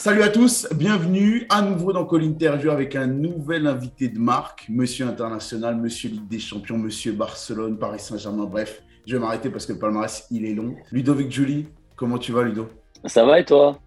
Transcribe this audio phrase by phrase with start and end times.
[0.00, 4.64] Salut à tous, bienvenue à nouveau dans Call Interview avec un nouvel invité de marque,
[4.70, 8.82] Monsieur International, Monsieur Ligue des Champions, Monsieur Barcelone, Paris Saint-Germain, bref.
[9.06, 10.74] Je vais m'arrêter parce que le palmarès, il est long.
[10.90, 11.66] Ludovic Julie,
[11.96, 12.68] comment tu vas Ludo?
[13.04, 13.78] Ça va et toi?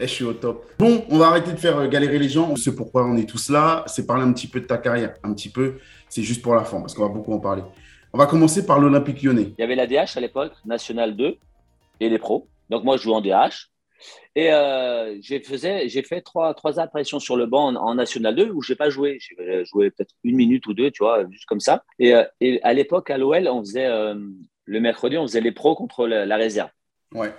[0.00, 0.64] Eh, je suis au top.
[0.78, 2.56] Bon, on va arrêter de faire euh, galérer les gens.
[2.56, 5.16] Ce pourquoi on est tous là, c'est parler un petit peu de ta carrière.
[5.22, 5.74] Un petit peu,
[6.08, 7.62] c'est juste pour la fin, parce qu'on va beaucoup en parler.
[8.14, 9.52] On va commencer par l'Olympique lyonnais.
[9.58, 11.36] Il y avait la DH à l'époque, National 2,
[12.00, 12.48] et les pros.
[12.70, 13.68] Donc moi, je jouais en DH.
[14.34, 18.72] Et euh, j'ai fait trois, trois apparitions sur le banc en, National 2 où je
[18.72, 19.18] n'ai pas joué.
[19.20, 21.84] J'ai joué peut-être une minute ou deux, tu vois, juste comme ça.
[21.98, 22.24] Et, euh,
[22.62, 24.14] à l'époque, à l'OL, on faisait euh,
[24.64, 26.70] le mercredi, on faisait les pros contre la, réserve.
[27.12, 27.32] Ouais.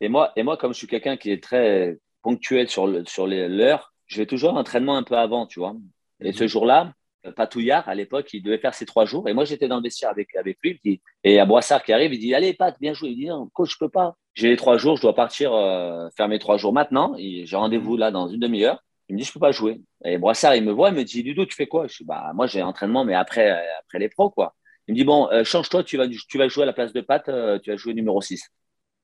[0.00, 3.26] Et moi, et moi, comme je suis quelqu'un qui est très ponctuel sur l'heure, sur
[3.26, 5.76] je vais toujours entraînement un peu avant, tu vois.
[6.20, 6.48] Et ce mhm.
[6.48, 6.92] jour-là,
[7.36, 9.28] Patouillard, à l'époque, il devait faire ses trois jours.
[9.28, 10.80] Et moi, j'étais dans le vestiaire avec, avec lui.
[10.84, 13.10] Et il y a Boissard qui arrive, il dit Allez, Pat, bien joué.
[13.10, 14.16] Il dit Non, coach, je peux pas.
[14.38, 17.12] J'ai les trois jours, je dois partir euh, faire mes trois jours maintenant.
[17.18, 18.84] J'ai rendez-vous là dans une demi-heure.
[19.08, 19.80] Il me dit Je peux pas jouer.
[20.04, 21.88] Et Boissard, il me voit, il me dit Ludo, tu fais quoi?
[21.88, 24.54] Je dis Bah, moi, j'ai entraînement, mais après, après les pros, quoi.
[24.86, 27.00] Il me dit Bon, euh, change-toi, tu vas, tu vas jouer à la place de
[27.00, 28.40] Pat, euh, tu vas jouer numéro 6.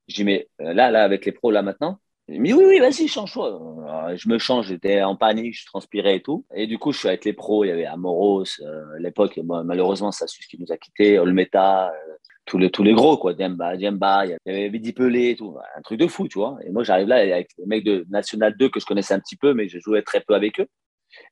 [0.07, 2.79] Je dis Mais là, là, avec les pros, là, maintenant, il me dit oui, oui,
[2.79, 4.15] vas-y, change-toi.
[4.17, 6.47] Je me change, j'étais en panique, je transpirais et tout.
[6.55, 9.39] Et du coup, je suis avec les pros, il y avait Amoros, euh, à l'époque,
[9.45, 12.15] malheureusement, ce qui nous a quittés, Olmeta, euh,
[12.47, 15.83] tous, les, tous les gros, quoi, Diamba, Diamba, il y avait Vidi Pelé tout, un
[15.83, 16.59] truc de fou, tu vois.
[16.65, 19.37] Et moi, j'arrive là avec les mecs de National 2 que je connaissais un petit
[19.37, 20.67] peu, mais je jouais très peu avec eux.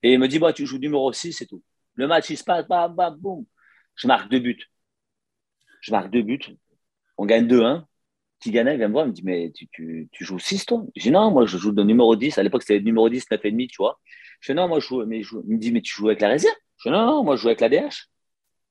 [0.03, 1.63] Et il me dit, bah, tu joues numéro 6 et tout.
[1.95, 3.45] Le match, il se passe, bam, bam, boum.
[3.97, 4.71] Je marque deux buts.
[5.83, 6.41] Je marque deux buts.
[7.19, 7.85] On gagne 2-1.
[8.41, 10.85] Tigana, vient me voir, il me dit Mais tu, tu, joues 6 toi?
[10.97, 12.39] Je dis Non, moi je joue de numéro 10.
[12.39, 14.01] À l'époque, c'était numéro 10, 9,5, tu vois.
[14.41, 15.05] Je dis Non, moi je joue.
[15.07, 16.57] Mais il me dit Mais tu joues avec la réserve?
[16.79, 18.09] Je dis Non, non, moi je joue avec la DH.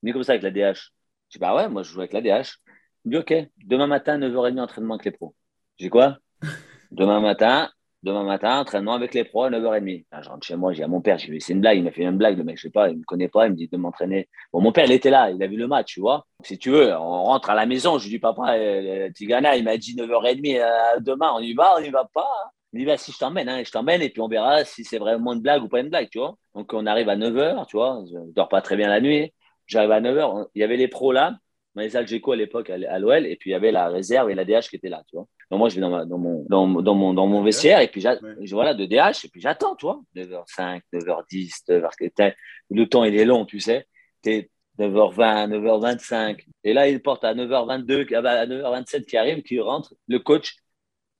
[0.02, 0.92] Il dit Comme ça, avec la DH
[1.32, 2.58] Je dis Bah ouais, moi je joue avec la DH.
[3.04, 5.34] Il me dit Ok, demain matin, 9h30, entraînement avec les pros.
[5.78, 6.18] Je dis Quoi?
[6.92, 7.70] Demain matin,
[8.02, 10.04] Demain matin, entraînement avec les pros à 9h30.
[10.22, 12.02] je rentre chez moi, j'ai à mon père, j'ai c'est une blague, il m'a fait
[12.02, 13.76] une blague, le mec, je sais pas, il me connaît pas, il me dit de
[13.76, 14.28] m'entraîner.
[14.52, 16.26] Bon, mon père, il était là, il a vu le match, tu vois.
[16.42, 19.62] Si tu veux, on rentre à la maison, je lui dis, papa, euh, Tigana, il
[19.62, 22.28] m'a dit 9h30 euh, demain, on y va, on y va pas.
[22.44, 22.50] Hein.
[22.72, 24.98] Il dit, bah, si je t'emmène, hein, je t'emmène, et puis on verra si c'est
[24.98, 26.36] vraiment une blague ou pas une blague, tu vois.
[26.56, 29.32] Donc, on arrive à 9h, tu vois, je dors pas très bien la nuit.
[29.66, 31.38] J'arrive à 9h, il y avait les pros là,
[31.76, 34.44] les Algeco à l'époque à l'OL, et puis il y avait la réserve et la
[34.44, 35.26] DH qui étaient là, tu vois.
[35.50, 38.04] Donc moi, je vais dans, mon, dans, mon, dans mon vestiaire et puis
[38.50, 42.34] voilà, de DH, et puis j'attends, tu vois, 9h05, 9h10, 9h...
[42.70, 43.86] Le temps, il est long, tu sais.
[44.26, 46.46] es 9h20, 9h25.
[46.64, 50.56] Et là, il porte à 9h22, à 9h27 qui arrive, qui rentre, le coach.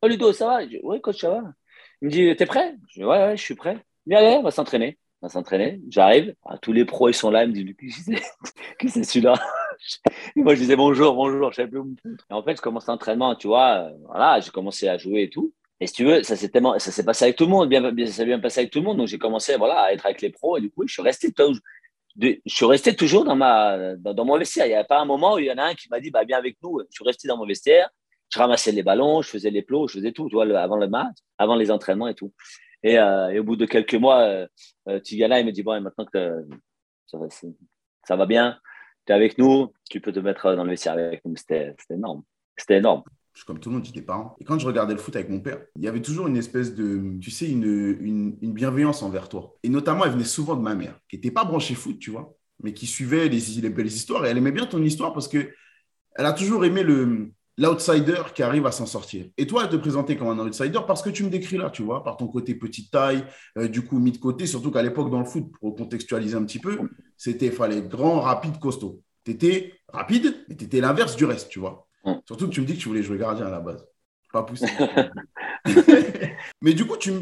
[0.03, 0.60] Oh Ludo, ça va?
[0.82, 1.42] Oui, coach, ça va.
[2.00, 2.74] Il me dit, t'es prêt?
[2.88, 3.78] Je dis, ouais, ouais, je suis prêt.
[4.06, 4.98] Il allez, on va s'entraîner.
[5.22, 5.81] Va s'entraîner.
[5.88, 6.34] J'arrive.
[6.60, 7.44] Tous les pros, ils sont là.
[7.44, 8.10] Ils me disent,
[8.81, 9.34] qui c'est celui-là?
[10.37, 11.94] Moi, je disais bonjour, bonjour, je savais plus où.
[12.05, 15.31] Et en fait, je commence l'entraînement, tu vois, euh, voilà, j'ai commencé à jouer et
[15.31, 15.53] tout.
[15.81, 18.12] Et si tu veux, ça s'est tellement, ça s'est passé avec tout le monde, ça
[18.12, 18.99] s'est bien passé avec tout le monde.
[18.99, 20.56] Donc, j'ai commencé, voilà, à être avec les pros.
[20.56, 21.33] Et du coup, je suis resté,
[22.16, 24.66] je suis resté toujours dans ma, dans, mon vestiaire.
[24.66, 26.10] Il n'y a pas un moment où il y en a un qui m'a dit,
[26.10, 26.81] bah, viens avec nous.
[26.89, 27.91] Je suis resté dans mon vestiaire.
[28.33, 30.89] Je ramassais les ballons, je faisais les plots, je faisais tout, tu vois, avant le
[30.89, 32.33] match, avant les entraînements et tout.
[32.82, 34.47] Et, euh, au bout de quelques mois, euh,
[34.88, 36.47] euh Tigana, il me dit, bon, maintenant que
[37.06, 38.59] ça va, ça va bien,
[39.06, 41.37] tu es avec nous, tu peux te mettre dans le vestiaire avec nous.
[41.37, 42.22] C'était énorme.
[42.56, 43.03] C'était énorme.
[43.47, 44.37] Comme tout le monde, j'étais parent.
[44.41, 46.75] Et quand je regardais le foot avec mon père, il y avait toujours une espèce
[46.75, 49.56] de, tu sais, une, une, bienveillance envers toi.
[49.62, 52.34] Et notamment, elle venait souvent de ma mère, qui n'était pas branchée foot, tu vois,
[52.62, 54.26] mais qui suivait les, les belles histoires.
[54.26, 55.50] Et elle aimait bien ton histoire parce que
[56.15, 57.32] elle a toujours aimé le,
[57.62, 59.27] l'outsider qui arrive à s'en sortir.
[59.37, 61.83] Et toi, elle te présentait comme un outsider parce que tu me décris là, tu
[61.83, 63.25] vois, par ton côté petite taille,
[63.59, 66.45] euh, du coup mis de côté, surtout qu'à l'époque dans le foot, pour contextualiser un
[66.45, 66.78] petit peu,
[67.17, 69.03] c'était fallait être grand, rapide, costaud.
[69.25, 71.87] Tu étais rapide, mais tu étais l'inverse du reste, tu vois.
[72.27, 73.87] Surtout que tu me dis que tu voulais jouer gardien à la base.
[74.33, 74.71] Pas possible.
[76.62, 77.12] mais du coup, tu,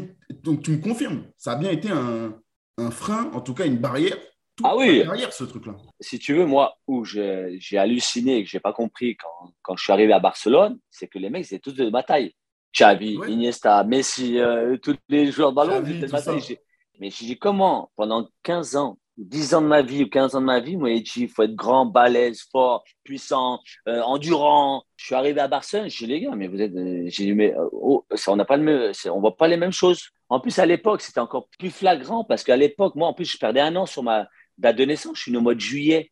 [0.43, 2.33] donc, tu me confirmes, ça a bien été un,
[2.77, 4.17] un frein, en tout cas une barrière
[4.63, 4.99] ah oui.
[5.03, 5.75] derrière ce truc-là.
[5.99, 9.83] Si tu veux, moi, où j'ai halluciné et que j'ai pas compris quand, quand, je
[9.83, 12.33] suis arrivé à Barcelone, c'est que les mecs, c'est tous de ma taille.
[12.73, 16.57] Xavi, Iniesta, Messi, euh, tous les joueurs de ballon, c'était de ma taille.
[16.99, 20.41] Mais j'ai dit comment, pendant 15 ans, 10 ans de ma vie ou 15 ans
[20.41, 24.83] de ma vie, moi, j'ai dit, il faut être grand, balèze, fort, puissant, euh, endurant.
[24.95, 26.73] Je suis arrivé à Barcelone, j'ai dit, les gars, mais vous êtes.
[26.75, 29.57] Euh, j'ai dit, mais oh, ça, on n'a pas le même, on voit pas les
[29.57, 30.09] mêmes choses.
[30.29, 33.37] En plus, à l'époque, c'était encore plus flagrant parce qu'à l'époque, moi, en plus, je
[33.37, 34.27] perdais un an sur ma,
[34.61, 36.11] date de naissance, je suis né au mois de juillet.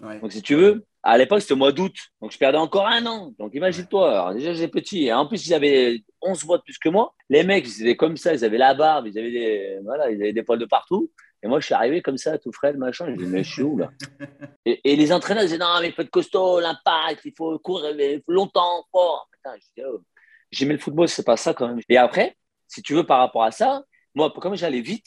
[0.00, 1.94] Donc, si tu veux, à l'époque, c'était au mois d'août.
[2.20, 3.34] Donc, je perdais encore un an.
[3.38, 4.34] Donc, imagine-toi.
[4.34, 5.06] déjà, j'étais petit.
[5.06, 7.14] Et en plus, ils avaient 11 mois de plus que moi.
[7.28, 8.32] Les mecs, ils étaient comme ça.
[8.32, 9.08] Ils avaient la barbe.
[9.08, 11.10] Ils avaient des, voilà, ils avaient des poils de partout.
[11.42, 13.06] Et moi, je suis arrivé comme ça, tout frais, machin.
[13.10, 13.90] Je dis, mais je suis où, là
[14.64, 17.94] et, les entraîneurs disaient, non, mais il faut être costaud, l'impact, il faut courir
[18.26, 19.28] longtemps, fort.
[19.32, 20.02] Putain, je dis, oh,
[20.50, 21.80] j'aimais le football, c'est pas ça quand même.
[21.88, 22.36] Et après,
[22.66, 23.84] si tu veux, par rapport à ça,
[24.14, 25.06] moi, comme j'allais vite,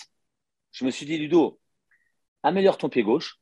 [0.71, 1.59] je me suis dit, Ludo,
[2.43, 3.37] améliore ton pied gauche,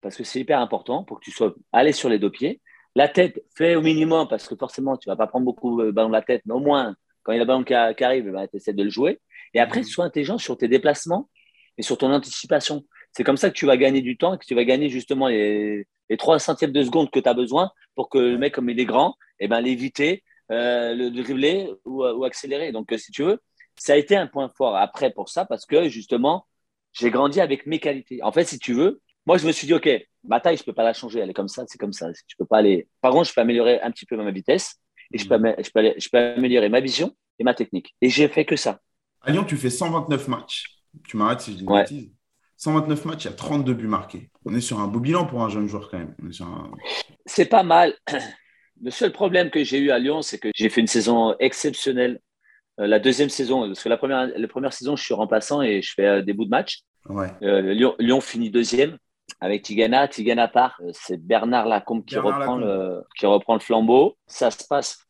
[0.00, 2.60] parce que c'est hyper important pour que tu sois allé sur les deux pieds.
[2.94, 5.90] La tête, fais au minimum, parce que forcément, tu ne vas pas prendre beaucoup de
[5.90, 8.30] ballon de la tête, mais au moins, quand il y a le ballon qui, arrive,
[8.30, 9.20] bah, tu essaies de le jouer.
[9.54, 11.28] Et après, sois intelligent sur tes déplacements
[11.76, 12.84] et sur ton anticipation.
[13.12, 15.28] C'est comme ça que tu vas gagner du temps et que tu vas gagner justement
[15.28, 18.70] les, les 3 centièmes de seconde que tu as besoin pour que le mec, comme
[18.70, 22.72] il est grand, eh ben, l'éviter, euh, le dribbler ou, ou, accélérer.
[22.72, 23.40] Donc, si tu veux,
[23.76, 26.46] ça a été un point fort après pour ça parce que justement,
[26.92, 28.22] j'ai grandi avec mes qualités.
[28.22, 29.88] En fait, si tu veux, moi, je me suis dit, OK,
[30.24, 31.20] ma taille, je ne peux pas la changer.
[31.20, 32.10] Elle est comme ça, c'est comme ça.
[32.12, 32.88] Je peux pas aller.
[33.00, 34.80] Par contre, je peux améliorer un petit peu ma vitesse
[35.12, 35.56] et je peux, mm.
[35.58, 37.94] je peux, je peux améliorer ma vision et ma technique.
[38.00, 38.80] Et j'ai fait que ça.
[39.22, 40.78] À Lyon, tu fais 129 matchs.
[41.06, 42.10] Tu m'arrêtes si je dis une bêtise.
[42.56, 44.30] 129 matchs, il y a 32 buts marqués.
[44.44, 46.14] On est sur un beau bilan pour un jeune joueur quand même.
[47.26, 47.94] C'est pas mal.
[48.82, 52.20] Le seul problème que j'ai eu à Lyon, c'est que j'ai fait une saison exceptionnelle.
[52.80, 55.82] Euh, la deuxième saison, parce que la première, la première saison, je suis remplaçant et
[55.82, 56.80] je fais euh, des bouts de match.
[57.42, 58.98] Euh, Lyon, Lyon, finit deuxième
[59.40, 60.06] avec Tigana.
[60.08, 60.80] Tigana part.
[60.92, 64.16] C'est Bernard Lacombe qui, reprend Le, qui reprend le flambeau.
[64.26, 65.06] Ça se passe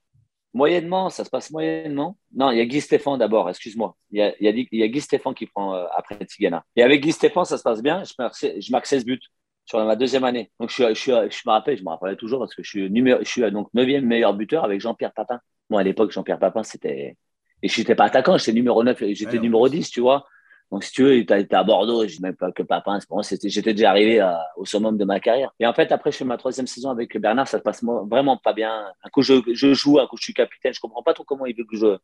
[0.54, 1.10] moyennement.
[1.10, 2.16] Ça se passe moyennement.
[2.34, 3.96] Non, il y a Guy Stéphane d'abord, excuse-moi.
[4.10, 6.64] Il y a, il y a Guy Stéphane qui prend après Tigana.
[6.76, 8.02] Et avec Guy Stéphane, ça se passe bien.
[8.04, 9.20] Je marque, je marque 16 buts
[9.66, 10.50] sur ma deuxième année.
[10.58, 13.20] Donc, je, je, je, me rappelle, je me rappelais toujours parce que je suis, numéro,
[13.20, 15.40] je suis donc neuvième meilleur buteur avec Jean-Pierre Papin.
[15.68, 17.16] Moi, à l'époque, Jean-Pierre Papin, c'était.
[17.62, 20.26] Et je n'étais pas attaquant, j'étais numéro 9, j'étais numéro 10, tu vois.
[20.70, 22.98] Donc, si tu veux, tu à Bordeaux, je même pas que Papin.
[23.44, 24.22] J'étais déjà arrivé
[24.56, 25.50] au summum de ma carrière.
[25.58, 28.36] Et en fait, après, je fais ma troisième saison avec Bernard, ça se passe vraiment
[28.36, 28.86] pas bien.
[29.02, 30.74] Un coup, je, je joue, un coup, je suis capitaine.
[30.74, 31.96] Je comprends pas trop comment il veut que je,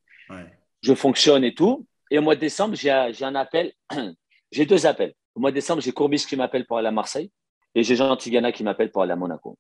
[0.81, 1.87] je fonctionne et tout.
[2.11, 3.73] Et au mois de décembre, j'ai un appel.
[4.51, 5.15] j'ai deux appels.
[5.35, 7.31] Au mois de décembre, j'ai Courbis qui m'appelle pour aller à Marseille.
[7.75, 9.59] Et j'ai Jean Tigana qui m'appelle pour aller à Monaco.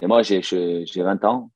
[0.00, 1.50] Et moi, j'ai 20 ans.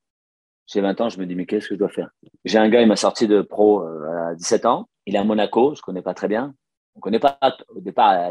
[0.72, 2.08] J'ai 20 ans, je me dis, mais qu'est-ce que je dois faire?
[2.44, 4.88] J'ai un gars, il m'a sorti de pro euh, à 17 ans.
[5.04, 6.54] Il est à Monaco, je ne connais pas très bien.
[6.94, 7.38] On ne connaît pas
[7.68, 8.30] au départ.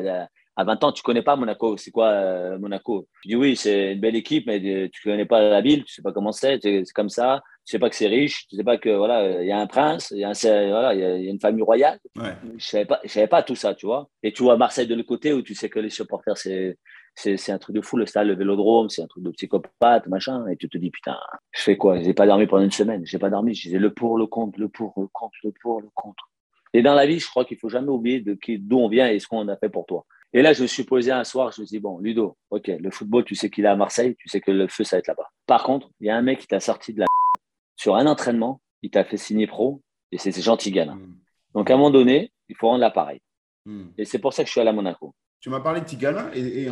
[0.56, 1.78] À 20 ans, tu ne connais pas Monaco.
[1.78, 3.08] C'est quoi euh, Monaco?
[3.24, 5.92] Je dis oui, c'est une belle équipe, mais tu ne connais pas la ville, tu
[5.92, 7.42] ne sais pas comment c'est, c'est comme ça.
[7.66, 9.52] Tu ne sais pas que c'est riche, tu ne sais pas que voilà, il y
[9.52, 12.00] a un prince, il y a, voilà, y a, une famille royale.
[12.16, 14.10] Je ne savais, savais pas tout ça, tu vois.
[14.24, 16.78] Et tu vois Marseille de l'autre côté où tu sais que les supporters, c'est
[17.16, 20.48] c'est un truc de fou, le stade, le vélodrome, c'est un truc de psychopathe, machin.
[20.48, 21.18] Et tu te dis, putain,
[21.52, 22.02] je fais quoi?
[22.02, 23.54] J'ai pas dormi pendant une semaine, j'ai pas dormi.
[23.54, 26.30] Je disais le pour, le contre, le pour, le contre, le pour, le contre.
[26.74, 29.28] Et dans la vie, je crois qu'il faut jamais oublier d'où on vient et ce
[29.28, 30.06] qu'on a fait pour toi.
[30.34, 32.68] Et là, je me suis posé un soir, je me suis dit, bon, Ludo, ok,
[32.68, 35.00] le football, tu sais qu'il est à Marseille, tu sais que le feu, ça va
[35.00, 35.30] être là-bas.
[35.46, 37.06] Par contre, il y a un mec qui t'a sorti de la
[37.76, 39.82] sur un entraînement, il t'a fait signer pro,
[40.14, 40.86] et c'est gentil gars.
[40.86, 41.16] Hmm.
[41.54, 43.20] Donc, à un moment donné, il faut rendre l'appareil.
[43.66, 43.88] Hmm.
[43.98, 45.14] Et c'est pour ça que je suis allé à Monaco.
[45.42, 46.68] Tu m'as parlé de Tigana et,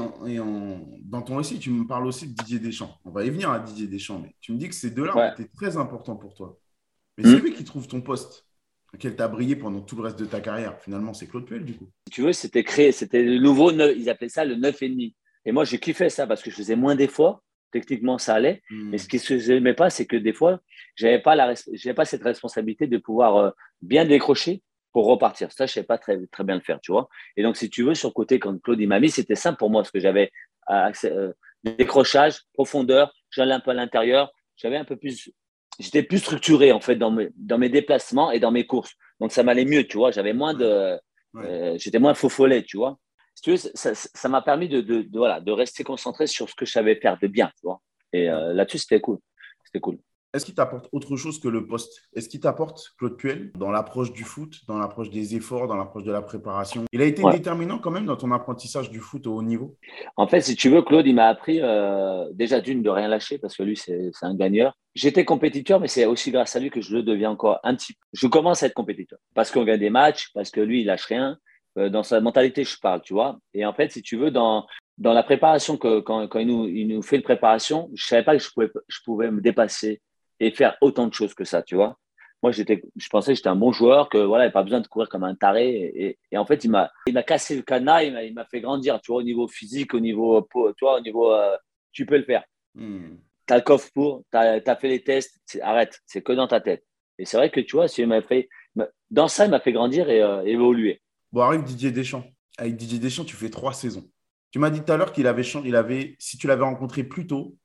[1.04, 2.96] dans ton récit, tu me parles aussi de Didier Deschamps.
[3.04, 5.34] On va y venir à Didier Deschamps, mais tu me dis que ces deux-là ont
[5.34, 6.60] été très importants pour toi.
[7.18, 7.44] Mais c'est hmm.
[7.44, 8.46] lui qui trouve ton poste,
[8.94, 10.80] auquel tu as brillé pendant tout le reste de ta carrière.
[10.80, 11.90] Finalement, c'est Claude Puel, du coup.
[12.08, 15.16] Si tu veux, c'était créé, c'était le nouveau, ils appelaient ça le 9,5.
[15.46, 17.42] Et moi, j'ai kiffé ça parce que je faisais moins d'efforts.
[17.72, 18.62] Techniquement, ça allait.
[18.70, 18.92] Hmm.
[18.92, 20.60] Mais ce que je n'aimais pas, c'est que des fois,
[20.94, 21.36] je n'avais pas,
[21.96, 23.50] pas cette responsabilité de pouvoir euh,
[23.82, 24.62] bien décrocher
[25.00, 25.50] pour repartir.
[25.54, 27.08] Ça, je sais pas très, très bien le faire, tu vois.
[27.38, 29.70] Et donc, si tu veux, sur le côté, quand Claude m'a mis, c'était simple pour
[29.70, 30.30] moi, parce que j'avais
[30.70, 31.32] euh, euh,
[31.64, 35.32] décrochage, profondeur, j'allais un peu à l'intérieur, j'avais un peu plus,
[35.80, 38.94] j'étais plus structuré, en fait, dans mes, dans mes déplacements et dans mes courses.
[39.22, 40.12] Donc, ça m'allait mieux, tu vois.
[40.12, 41.00] J'avais moins de,
[41.38, 43.00] euh, j'étais moins faux follet, tu vois.
[43.36, 46.66] Si tu veux, ça m'a permis de, de, voilà, de rester concentré sur ce que
[46.66, 47.80] je savais faire de bien, tu vois.
[48.12, 49.20] Et là-dessus, c'était cool.
[49.64, 49.98] C'était cool.
[50.32, 52.04] Est-ce qu'il t'apporte autre chose que le poste?
[52.14, 56.04] Est-ce qu'il t'apporte Claude Puel dans l'approche du foot, dans l'approche des efforts, dans l'approche
[56.04, 56.86] de la préparation?
[56.92, 59.76] Il a été déterminant quand même dans ton apprentissage du foot au haut niveau
[60.18, 63.40] En fait, si tu veux, Claude, il m'a appris euh, déjà d'une de rien lâcher
[63.40, 64.78] parce que lui, c'est un gagneur.
[64.94, 67.94] J'étais compétiteur, mais c'est aussi grâce à lui que je le deviens encore un petit
[67.94, 68.00] peu.
[68.14, 71.06] Je commence à être compétiteur parce qu'on gagne des matchs, parce que lui, il lâche
[71.06, 71.40] rien.
[71.80, 73.40] Euh, dans sa mentalité, je parle, tu vois.
[73.56, 74.68] Et en fait, si tu veux, dans,
[75.00, 78.08] dans la préparation, que, quand, quand il, nous, il nous fait une préparation, je ne
[78.08, 80.02] savais pas que je pouvais, je pouvais me dépasser
[80.40, 81.98] et faire autant de choses que ça, tu vois.
[82.42, 84.64] Moi, j'étais, je pensais que j'étais un bon joueur, que voilà, il n'y a pas
[84.64, 86.18] besoin de courir comme un taré.
[86.32, 89.12] Et, en fait, il m'a, il m'a cassé le canard, il m'a, fait grandir, tu
[89.12, 91.58] vois, au niveau physique, au niveau, tu vois, au niveau, euh,
[91.92, 92.44] tu peux le faire.
[92.76, 93.18] Hmm.
[93.46, 96.62] Tu as le coffre pour, tu as, fait les tests, arrête, c'est que dans ta
[96.62, 96.86] tête.
[97.18, 98.48] Et c'est vrai que, tu vois, il m'a fait,
[99.12, 101.02] dans ça, il m'a fait grandir et euh, évoluer.
[101.34, 102.24] Bon, avec Didier Deschamps.
[102.58, 104.10] Avec Didier Deschamps, tu fais trois saisons.
[104.52, 107.28] Tu m'as dit tout à l'heure qu'il avait, il avait, si tu l'avais rencontré plus
[107.28, 107.58] tôt,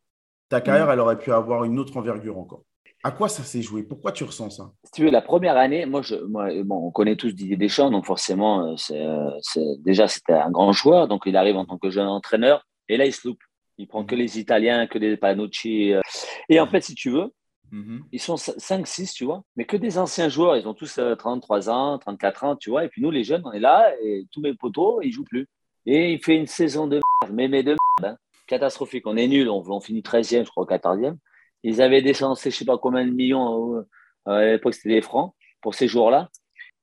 [0.48, 0.90] ta carrière, hmm.
[0.90, 2.62] elle aurait pu avoir une autre envergure encore.
[3.02, 3.82] À quoi ça s'est joué?
[3.82, 4.72] Pourquoi tu ressens ça?
[4.84, 8.06] Si tu veux, la première année, moi, je, bon, on connaît tous Didier Deschamps, donc
[8.06, 11.06] forcément, euh, euh, c'est, déjà, c'était un grand joueur.
[11.06, 12.66] Donc, il arrive en tant que jeune entraîneur.
[12.88, 13.42] Et là, il se loupe.
[13.76, 15.92] Il prend que les Italiens, que les Panucci.
[15.92, 16.00] Euh.
[16.48, 17.30] Et en fait, si tu veux,
[17.74, 18.04] Mhm.
[18.12, 20.56] Ils sont 5-6, tu vois, mais que des anciens joueurs.
[20.56, 22.84] Ils ont tous 33 euh, ans, 34 ans, tu vois.
[22.84, 25.48] Et puis nous, les jeunes, on est là et tous mes potos, ils jouent plus.
[25.84, 28.18] Et il fait une saison de merde, mais, mais de merde, hein.
[28.46, 29.06] Catastrophique.
[29.06, 31.16] On est nul, on, on, finit 13e, je crois, 14e.
[31.62, 33.82] Ils avaient dépensé je sais pas combien de millions, euh,
[34.26, 36.28] à l'époque c'était des francs, pour ces jours-là.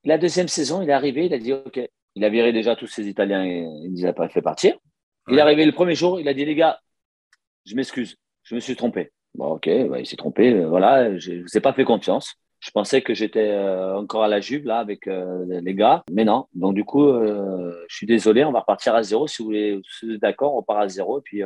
[0.04, 1.80] La deuxième saison, il est arrivé, il a dit OK.
[2.14, 4.76] Il a viré déjà tous ces Italiens, il nous a pas fait partir.
[5.28, 6.80] Il est arrivé le premier jour, il a dit les gars,
[7.64, 9.12] je m'excuse, je me suis trompé.
[9.34, 10.52] Bon, ok, bah, il s'est trompé.
[10.52, 12.34] Euh, voilà, je ne vous ai pas fait confiance.
[12.62, 16.24] Je pensais que j'étais euh, encore à la jupe là avec euh, les gars, mais
[16.24, 16.46] non.
[16.54, 19.26] Donc du coup, je suis désolé, on va repartir à zéro.
[19.26, 21.42] Si vous voulez, êtes d'accord, on part à zéro et puis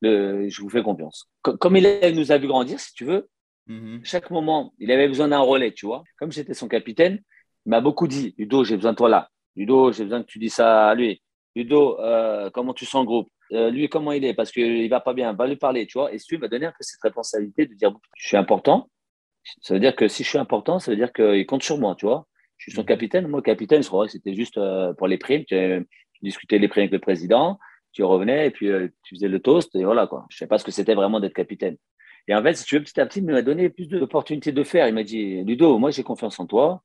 [0.00, 1.30] le, je vous fais confiance.
[1.42, 3.28] Comme, il nous a vu grandir, si tu veux,
[3.68, 4.04] mm-hmm.
[4.04, 6.02] chaque moment, il avait besoin d'un relais, tu vois.
[6.18, 7.20] Comme j'étais son capitaine,
[7.66, 9.28] il m'a beaucoup dit, Ludo, j'ai besoin de toi là.
[9.56, 11.22] Ludo, j'ai besoin que tu dis ça à lui.
[11.54, 11.98] Ludo,
[12.52, 13.28] comment tu sens le groupe?
[13.52, 14.34] Euh, lui, comment il est?
[14.34, 16.12] Parce qu'il va pas bien, va lui parler, tu vois.
[16.12, 18.88] Et tu va donner un peu cette responsabilité de dire je suis important.
[19.60, 21.94] Ça veut dire que si je suis important, ça veut dire qu'il compte sur moi,
[21.96, 22.26] tu vois.
[22.56, 22.86] Je suis son mhm.
[22.86, 23.28] capitaine.
[23.28, 25.44] Moi, capitaine, je crois que c'était juste euh, pour les primes.
[25.44, 25.86] Tu,
[26.22, 27.58] discutais les primes avec le président,
[27.92, 30.24] tu revenais et puis euh, tu faisais le toast et voilà, quoi.
[30.30, 31.76] Je sais pas ce que c'était vraiment d'être capitaine.
[32.28, 34.64] Et en fait, si tu veux, petit à petit, il m'a donné plus d'opportunités de
[34.64, 34.88] faire.
[34.88, 36.82] Il m'a dit Ludo, moi, j'ai confiance en toi.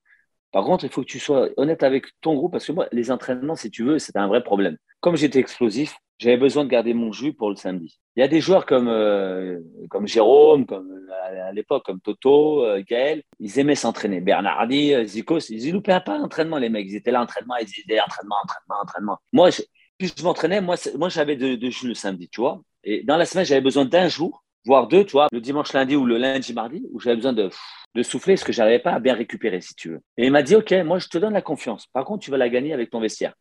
[0.51, 3.11] Par contre, il faut que tu sois honnête avec ton groupe parce que moi, les
[3.11, 4.77] entraînements, si tu veux, c'était un vrai problème.
[4.99, 7.99] Comme j'étais explosif, j'avais besoin de garder mon jus pour le samedi.
[8.15, 9.59] Il y a des joueurs comme, euh,
[9.89, 14.21] comme Jérôme, comme à l'époque, comme Toto, euh, Gaël, ils aimaient s'entraîner.
[14.21, 16.87] Bernardi, euh, Zikos, ils ne loupaient pas l'entraînement, les mecs.
[16.87, 19.17] Ils étaient là, entraînement, ils disaient entraînement, entraînement, entraînement.
[19.33, 19.61] Moi, je,
[19.97, 22.61] plus je m'entraînais, moi, moi j'avais de, de jus le samedi, tu vois.
[22.83, 25.95] Et dans la semaine, j'avais besoin d'un jour, voire deux, tu vois, le dimanche, lundi
[25.95, 27.49] ou le lundi, mardi, où j'avais besoin de
[27.95, 30.01] de souffler ce que j'arrivais pas à bien récupérer, si tu veux.
[30.17, 31.87] Et il m'a dit, OK, moi, je te donne la confiance.
[31.87, 33.33] Par contre, tu vas la gagner avec ton vestiaire.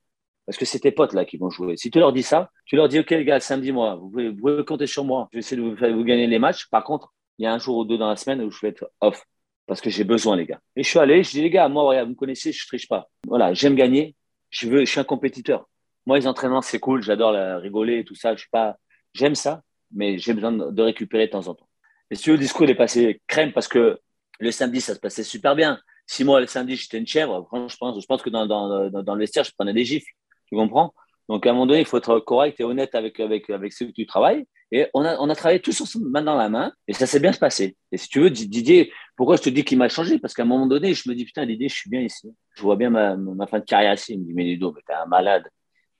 [0.49, 1.77] Parce que c'est tes potes là qui vont jouer.
[1.77, 4.65] Si tu leur dis ça, tu leur dis, OK, les gars, samedi, moi, vous pouvez,
[4.65, 5.29] compter sur moi.
[5.31, 6.71] Je vais essayer de vous, faire, vous gagner les matchs.
[6.71, 8.69] Par contre, il y a un jour ou deux dans la semaine où je vais
[8.69, 9.23] être off.
[9.67, 10.59] Parce que j'ai besoin, les gars.
[10.75, 12.67] Et je suis allé, je dis, les gars, moi, regarde, vous me connaissez, je ne
[12.67, 13.11] triche pas.
[13.27, 14.17] Voilà, j'aime gagner.
[14.49, 15.69] Je, veux, je suis un compétiteur.
[16.07, 17.03] Moi, les entraînements, c'est cool.
[17.03, 18.35] J'adore rigoler et tout ça.
[18.35, 18.79] Je suis pas,
[19.13, 19.61] j'aime ça,
[19.93, 21.69] mais j'ai besoin de récupérer de temps en temps.
[22.11, 23.99] Et si le discours est passé crème parce que
[24.41, 25.79] le samedi, ça se passait super bien.
[26.07, 29.15] Si moi, le samedi, j'étais une chèvre, je pense, je pense que dans, dans, dans,
[29.15, 30.11] le vestiaire, je prenais des gifles.
[30.49, 30.95] Tu comprends?
[31.29, 33.87] Donc, à un moment donné, il faut être correct et honnête avec, avec, avec ceux
[33.87, 34.47] que tu travailles.
[34.71, 37.21] Et on a, on a travaillé tous ensemble, main dans la main, et ça s'est
[37.21, 37.77] bien se passer.
[37.93, 40.19] Et si tu veux, Didier, pourquoi je te dis qu'il m'a changé?
[40.19, 42.35] Parce qu'à un moment donné, je me dis, putain, Didier, je suis bien ici.
[42.55, 44.15] Je vois bien ma, ma fin de carrière ici.
[44.15, 45.45] Il me dit, mais Ludo, mais t'es un malade.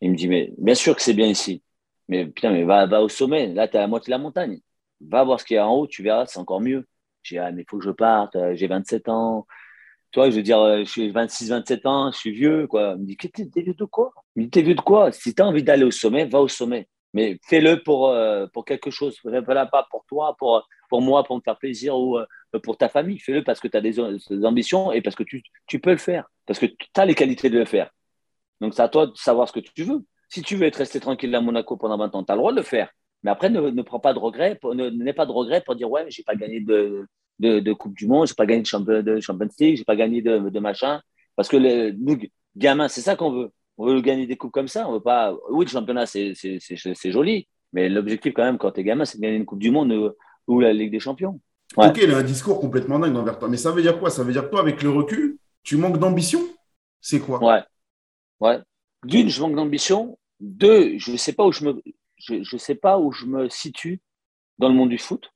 [0.01, 1.63] Il me dit, mais bien sûr que c'est bien ici.
[2.09, 3.53] Mais putain, mais va, va au sommet.
[3.55, 4.61] Là, t'es à la moitié de la montagne.
[5.01, 6.87] Va voir ce qu'il y a en haut, tu verras, c'est encore mieux.
[7.23, 9.47] J'ai ah, mais il faut que je parte, euh, j'ai 27 ans.
[10.13, 12.95] Toi, je veux dire, euh, je suis 26, 27 ans, je suis vieux, quoi.
[12.97, 14.13] Il me dit, t'es vieux de quoi?
[14.37, 15.13] Il me dit, t'es vieux de quoi?
[15.13, 16.89] Si tu as envie d'aller au sommet, va au sommet.
[17.13, 19.19] Mais fais-le pour, euh, pour quelque chose.
[19.23, 22.19] Fais-le pas pour toi, pour, pour moi, pour me faire plaisir ou
[22.63, 23.19] pour ta famille.
[23.19, 24.01] Fais-le parce que tu as des,
[24.45, 26.29] ambitions et parce que tu, tu peux le faire.
[26.47, 27.91] Parce que tu as les qualités de le faire.
[28.61, 30.05] Donc, c'est à toi de savoir ce que tu veux.
[30.31, 32.53] Si tu veux être resté tranquille à Monaco pendant 20 ans, tu as le droit
[32.53, 32.91] de le faire.
[33.23, 36.07] Mais après, ne, ne prends pas de regret, n'aie pas de regret pour dire ouais,
[36.09, 37.07] j'ai pas gagné de,
[37.39, 39.97] de, de, Coupe du Monde, j'ai pas gagné de, champion, de Champions League, j'ai pas
[39.97, 41.01] gagné de, de, machin.
[41.37, 42.19] Parce que les, nous,
[42.57, 43.51] gamins, c'est ça qu'on veut.
[43.77, 44.89] On veut gagner des coupes comme ça.
[44.89, 45.35] On veut pas.
[45.51, 46.35] Oui, le championnat, c'est
[47.05, 49.71] joli, mais l'objectif quand même quand tu es gamin, c'est de gagner une Coupe du
[49.71, 50.15] Monde
[50.49, 51.41] ou, la Ligue des Champions.
[51.77, 53.49] Ok, il a un discours complètement dingue envers toi.
[53.49, 54.11] Mais ça veut dire quoi?
[54.11, 56.41] Ça veut dire que toi, avec le recul, tu manques d'ambition?
[57.01, 57.43] C'est quoi?
[57.45, 57.63] Ouais.
[58.41, 58.59] Ouais.
[59.05, 60.19] D'une, je manque d'ambition.
[60.41, 61.83] Deux, je ne sais pas où je me
[62.19, 64.01] je ne sais pas où je me situe
[64.59, 65.31] dans le monde du foot.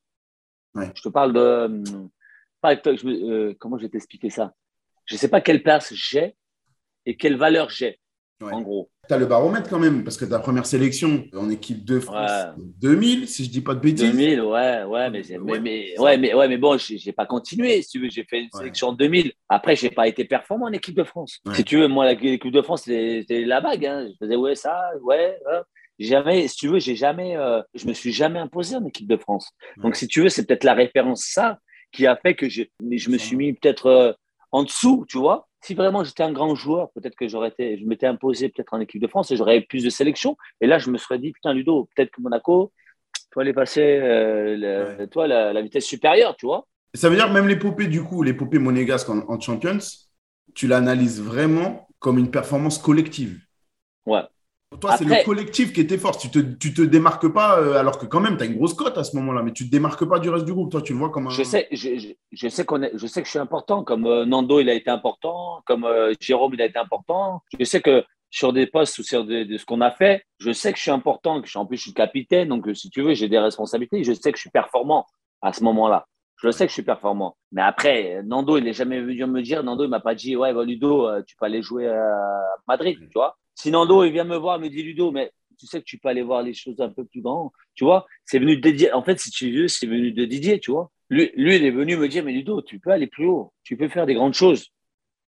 [0.74, 1.40] Je te parle de.
[1.40, 4.54] Euh, euh, comment je vais t'expliquer ça?
[5.06, 6.36] Je ne sais pas quelle place j'ai
[7.04, 7.98] et quelle valeur j'ai,
[8.40, 8.90] en gros.
[9.08, 12.30] Tu as le baromètre quand même, parce que ta première sélection en équipe de France,
[12.56, 14.12] 2000, si je ne dis pas de bêtises.
[14.12, 17.88] 2000, ouais, ouais, mais, mais, ouais, mais, ouais, mais bon, je n'ai pas continué, si
[17.88, 18.08] tu veux.
[18.08, 19.32] J'ai fait une sélection en 2000.
[19.48, 21.40] Après, je n'ai pas été performant en équipe de France.
[21.54, 23.86] Si tu veux, moi, l'équipe de France, c'était la bague.
[23.86, 24.08] Hein.
[24.08, 25.36] Je faisais, ouais, ça, ouais.
[25.46, 25.60] ouais
[25.98, 29.16] jamais, si tu veux, j'ai jamais, euh, je me suis jamais imposé en équipe de
[29.16, 29.50] France.
[29.76, 31.58] Donc, si tu veux, c'est peut-être la référence ça
[31.92, 34.12] qui a fait que je, je me suis mis peut-être euh,
[34.50, 35.48] en dessous, tu vois.
[35.64, 38.80] Si vraiment j'étais un grand joueur, peut-être que j'aurais été, je m'étais imposé peut-être en
[38.80, 40.36] équipe de France et j'aurais eu plus de sélection.
[40.60, 42.72] Et là, je me serais dit, putain, Ludo, peut-être que Monaco,
[43.32, 46.66] faut aller passer, euh, toi, la, vitesse supérieure, tu vois.
[46.94, 49.78] Ça veut dire même l'épopée, du coup, l'épopée monégasque en, en Champions,
[50.54, 53.40] tu l'analyses vraiment comme une performance collective.
[54.04, 54.22] Ouais.
[54.80, 56.16] Toi, c'est le collectif qui était fort.
[56.16, 58.74] Tu te, tu te démarques pas, euh, alors que quand même, tu as une grosse
[58.74, 60.70] cote à ce moment-là, mais tu te démarques pas du reste du groupe.
[60.70, 61.30] Toi, tu le vois comme un.
[61.30, 64.24] Je sais, je, je, sais, qu'on est, je sais que je suis important, comme euh,
[64.24, 67.42] Nando, il a été important, comme euh, Jérôme, il a été important.
[67.58, 70.72] Je sais que sur des postes ou sur de, ce qu'on a fait, je sais
[70.72, 73.02] que je suis important, que je suis, en plus, je suis capitaine, donc si tu
[73.02, 74.02] veux, j'ai des responsabilités.
[74.04, 75.06] Je sais que je suis performant
[75.42, 76.06] à ce moment-là.
[76.36, 77.36] Je sais que je suis performant.
[77.52, 80.52] Mais après, Nando, il n'est jamais venu me dire, Nando, il m'a pas dit, ouais,
[80.64, 83.36] Ludo, euh, tu peux aller jouer à Madrid, tu vois.
[83.54, 86.08] Si Nando, il vient me voir, me dit, Ludo, mais tu sais que tu peux
[86.08, 88.06] aller voir les choses un peu plus grandes, tu vois.
[88.24, 88.92] C'est venu de Didier.
[88.92, 90.90] En fait, si tu veux, c'est venu de Didier, tu vois.
[91.10, 93.88] Lui, il est venu me dire, mais Ludo, tu peux aller plus haut, tu peux
[93.88, 94.68] faire des grandes choses,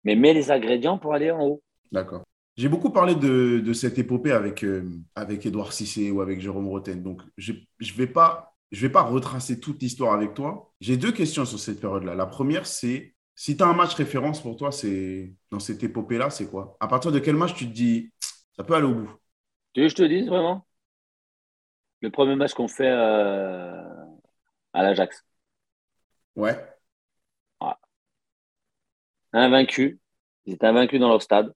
[0.02, 1.62] mais mets les ingrédients pour aller en haut.
[1.93, 2.25] D'accord.
[2.57, 7.02] J'ai beaucoup parlé de, cette épopée avec, euh, avec Edouard Cissé ou avec Jérôme Roten.
[7.02, 7.59] Donc, je ne
[7.93, 8.07] vais,
[8.73, 10.73] vais pas retracer toute l'histoire avec toi.
[10.81, 12.14] J'ai deux questions sur cette période-là.
[12.14, 16.31] La première, c'est si tu as un match référence pour toi, c'est dans cette épopée-là,
[16.31, 16.76] c'est quoi?
[16.81, 18.12] À partir de quel match tu te dis
[18.57, 19.11] ça peut aller au bout?
[19.73, 20.67] Tu veux que je te dise vraiment?
[22.00, 23.83] Le premier match qu'on fait euh,
[24.73, 25.25] à l'Ajax.
[26.37, 26.57] Ouais.
[29.35, 29.99] Invaincu.
[30.47, 31.53] Ils étaient invaincus dans leur stade.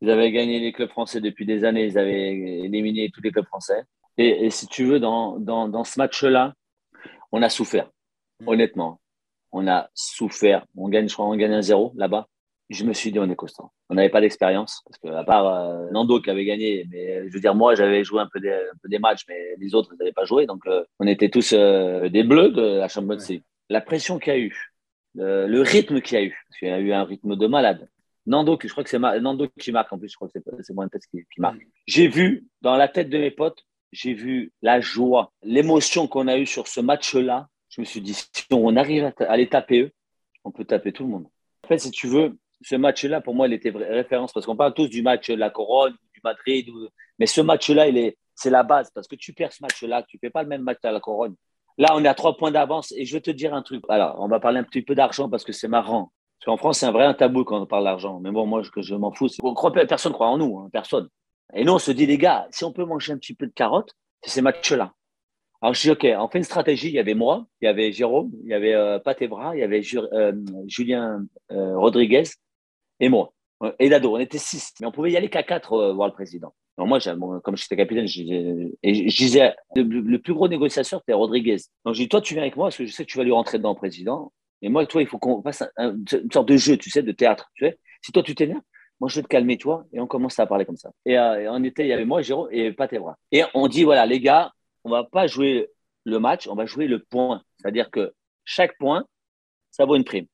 [0.00, 1.86] Ils avaient gagné les clubs français depuis des années.
[1.86, 3.84] Ils avaient éliminé tous les clubs français.
[4.18, 6.54] Et, si tu veux, dans, dans, ce match-là,
[7.32, 7.90] on a souffert.
[8.40, 8.48] Mm.
[8.48, 9.00] Honnêtement,
[9.52, 10.66] on a souffert.
[10.76, 12.28] On gagne, je crois, on gagne un zéro là-bas.
[12.68, 13.72] Je me suis dit, on est constant.
[13.88, 14.82] On n'avait pas d'expérience.
[14.84, 18.02] Parce que, à part euh, Nando qui avait gagné, mais je veux dire, moi, j'avais
[18.02, 20.46] joué un peu des, un peu des matchs, mais les autres, ils n'avaient pas joué.
[20.46, 23.42] Donc, euh, on était tous euh, des bleus de la Champions League.
[23.70, 24.72] La pression qu'il y a eu,
[25.14, 27.88] le rythme qu'il y a eu, parce qu'il y a eu un rythme de malade.
[28.26, 30.86] Nando, je crois que c'est Nando qui marque en plus, je crois que c'est moi
[30.88, 31.60] qui, qui marque.
[31.86, 36.36] J'ai vu dans la tête de mes potes, j'ai vu la joie, l'émotion qu'on a
[36.36, 37.48] eue sur ce match-là.
[37.76, 39.90] Je me suis dit, si on arrive à, les taper eux,
[40.44, 41.26] on peut taper tout le monde.
[41.62, 44.72] En fait, si tu veux, ce match-là, pour moi, il était référence parce qu'on parle
[44.72, 46.70] tous du match la Corogne, du Madrid,
[47.18, 50.30] mais ce match-là, est, c'est la base parce que tu perds ce match-là, tu fais
[50.30, 51.34] pas le même match à la Corogne.
[51.76, 53.84] Là, on est à trois points d'avance et je vais te dire un truc.
[53.90, 56.12] Alors, on va parler un petit peu d'argent parce que c'est marrant.
[56.38, 58.20] Parce qu'en France, c'est un vrai tabou quand on parle d'argent.
[58.20, 59.28] Mais bon, moi, je, m'en fous.
[59.86, 61.10] Personne ne croit en nous, hein, personne.
[61.52, 63.52] Et nous, on se dit, les gars, si on peut manger un petit peu de
[63.52, 63.92] carottes,
[64.22, 64.94] c'est ces matchs-là.
[65.62, 66.88] Alors, je dis, OK, on fait une stratégie.
[66.88, 69.82] Il y avait moi, il y avait Jérôme, il y avait euh, il y avait
[70.12, 70.32] euh,
[70.66, 72.24] Julien euh, Rodriguez
[73.00, 73.32] et moi.
[73.78, 74.74] Et Dado, on était six.
[74.80, 76.54] Mais on pouvait y aller qu'à quatre euh, voir le président.
[76.78, 77.00] Alors moi,
[77.40, 78.20] comme j'étais capitaine, je,
[78.82, 81.56] disais, le, plus gros négociateur, c'était Rodriguez.
[81.86, 83.24] Donc je dis, toi, tu viens avec moi parce que je sais que tu vas
[83.24, 84.30] lui rentrer dedans, président.
[84.60, 87.50] Et moi, toi, il faut qu'on fasse une sorte de jeu, tu sais, de théâtre.
[87.54, 88.60] Tu sais si toi, tu t'énerves,
[89.00, 90.90] moi, je vais te calmer, toi, et on commence à parler comme ça.
[91.04, 93.16] Et, euh, on était, il y avait moi, Jérôme et Patevra.
[93.32, 94.52] Et on dit, voilà, les gars,
[94.86, 95.68] on va pas jouer
[96.04, 97.42] le match, on va jouer le point.
[97.58, 99.04] C'est-à-dire que chaque point,
[99.72, 100.26] ça vaut une prime.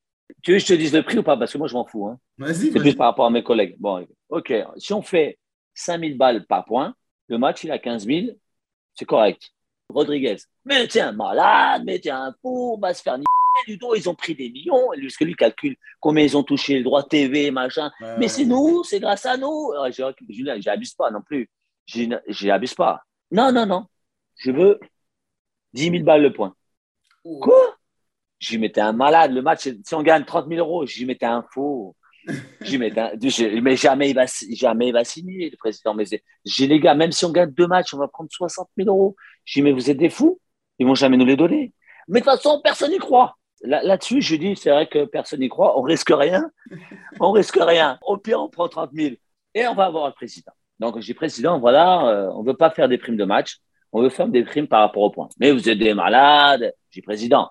[0.42, 1.38] Tu veux que je te dise le prix ou pas?
[1.38, 2.06] Parce que moi, je m'en fous.
[2.06, 2.18] Hein.
[2.52, 3.76] C'est plus par rapport à mes collègues.
[3.78, 4.52] Bon, OK.
[4.76, 5.38] Si on fait
[5.74, 6.94] 5000 balles par point,
[7.28, 8.26] le match, il a 15 000,
[8.94, 9.50] c'est correct.
[9.88, 13.18] Rodriguez, mais tiens, malade, mais tiens, un fou, on va se faire
[13.66, 16.78] du tout, ils ont pris des millions, parce que lui calcule combien ils ont touché
[16.78, 17.90] le droit TV, machin.
[18.18, 19.72] mais c'est nous, c'est grâce à nous.
[19.90, 21.48] J'abuse pas non plus.
[21.86, 23.02] J'abuse pas.
[23.30, 23.86] Non, non, non.
[24.42, 24.80] Je veux
[25.72, 26.54] 10 000 balles le point.
[27.40, 27.76] Quoi?
[28.40, 29.32] J'y mettais un malade.
[29.32, 31.94] Le match, si on gagne 30 000 euros, j'y mettais un faux.
[32.60, 33.12] J'y mettais un...
[33.62, 35.94] Mais jamais il, va, jamais il va signer, le président.
[35.94, 36.04] Mais
[36.44, 39.14] j'ai les gars, même si on gagne deux matchs, on va prendre 60 000 euros.
[39.44, 40.40] J'ai dit, mais vous êtes des fous?
[40.80, 41.72] Ils vont jamais nous les donner.
[42.08, 43.36] Mais de toute façon, personne n'y croit.
[43.62, 46.50] Là-dessus, je dis, c'est vrai que personne n'y croit, on risque rien,
[47.20, 47.96] on risque rien.
[48.02, 49.14] Au pire, on prend 30 000
[49.54, 50.50] et on va avoir le président.
[50.80, 53.58] Donc, je dis, président, voilà, euh, on ne veut pas faire des primes de match,
[53.92, 55.28] on veut faire des primes par rapport au point.
[55.38, 56.74] Mais vous êtes des malades.
[56.92, 57.50] Dis, président,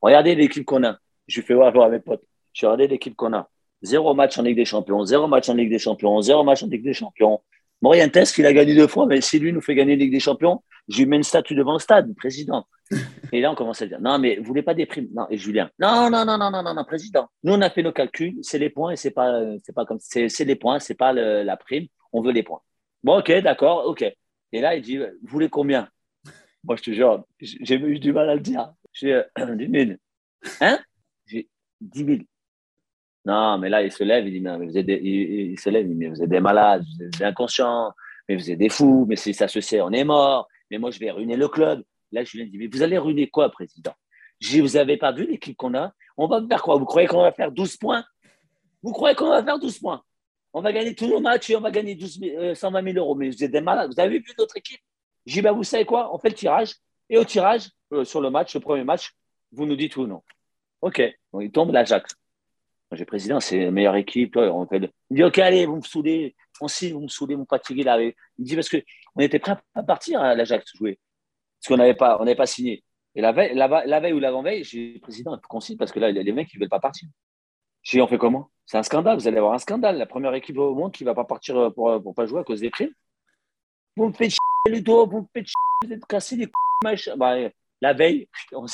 [0.00, 0.98] regardez l'équipe qu'on a.
[1.26, 2.22] Je lui fais voir à mes potes.
[2.52, 3.48] Je regardé l'équipe qu'on a.
[3.82, 6.68] Zéro match en Ligue des Champions, zéro match en Ligue des Champions, zéro match en
[6.68, 7.40] Ligue des Champions.
[7.80, 10.20] Morientes, il a gagné deux fois, mais si lui nous fait gagner la Ligue des
[10.20, 12.64] Champions, je lui mets une statue devant le stade, président.
[13.32, 15.08] Et là, on commence à dire, non, mais vous voulez pas des primes?
[15.12, 17.26] Non, et Julien, non, non, non, non, non, non, non, président.
[17.42, 19.98] Nous, on a fait nos calculs, c'est les points et c'est pas, c'est pas comme,
[20.00, 22.60] c'est les points, c'est pas la prime, on veut les points.
[23.02, 24.04] Bon, ok, d'accord, ok.
[24.52, 25.88] Et là, il dit, vous voulez combien?
[26.64, 28.72] Moi, je te jure, j'ai eu du mal à le dire.
[28.92, 29.98] J'ai 10 000.
[30.60, 30.78] Hein?
[31.26, 31.48] J'ai
[31.80, 32.18] 10 000.
[33.24, 35.90] Non, mais là, il se lève, il dit, mais vous êtes il, se lève, il
[35.90, 37.92] dit, mais vous êtes des malades, vous êtes des inconscients,
[38.28, 40.90] mais vous êtes des fous, mais si ça se sait, on est mort, mais moi,
[40.90, 41.82] je vais ruiner le club.
[42.10, 43.94] Là, Julien dit, mais vous allez ruiner quoi, président?
[44.40, 46.76] Je vous n'avez pas vu l'équipe qu'on a On va faire quoi?
[46.76, 48.04] Vous croyez qu'on va faire 12 points?
[48.82, 50.02] Vous croyez qu'on va faire 12 points?
[50.52, 53.14] On va gagner tous nos matchs et on va gagner 12 120 000 euros.
[53.14, 53.92] Mais vous êtes des malades.
[53.92, 54.80] Vous avez vu notre équipe?
[55.24, 56.14] J'ai dit, bah, vous savez quoi?
[56.14, 56.74] On fait le tirage.
[57.08, 59.12] Et au tirage, euh, sur le match, le premier match,
[59.52, 60.22] vous nous dites ou non.
[60.80, 61.02] OK.
[61.40, 62.14] il tombe l'Ajax.
[62.92, 64.36] J'ai président, c'est la meilleure équipe.
[64.36, 66.34] On fait Il dit, OK, allez, vous me saoulez.
[66.60, 67.84] On signe, vous me saoulez, vous me fatiguez.
[67.84, 68.00] Là.
[68.02, 70.98] Il dit, parce qu'on était prêt à partir à l'Ajax jouer
[71.62, 72.82] parce qu'on n'avait pas, pas signé.
[73.14, 75.92] Et la veille, la, veille ou l'avant-veille, j'ai dit, président, il faut qu'on signe parce
[75.92, 77.08] que là, les mecs, ils ne veulent pas partir.
[77.82, 78.50] J'ai dit, on fait comment?
[78.72, 79.98] C'est un scandale, vous allez avoir un scandale.
[79.98, 82.44] La première équipe au monde qui ne va pas partir pour ne pas jouer à
[82.44, 82.94] cause des primes.
[83.98, 85.54] Vous me faites chier, Ludo, vous me faites chier,
[85.84, 86.50] vous êtes cassé couilles,
[86.82, 87.14] machin.
[87.18, 87.34] Bah,
[87.82, 88.64] la veille, on.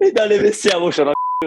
[0.00, 1.02] Et dans les vestiaires, moi, je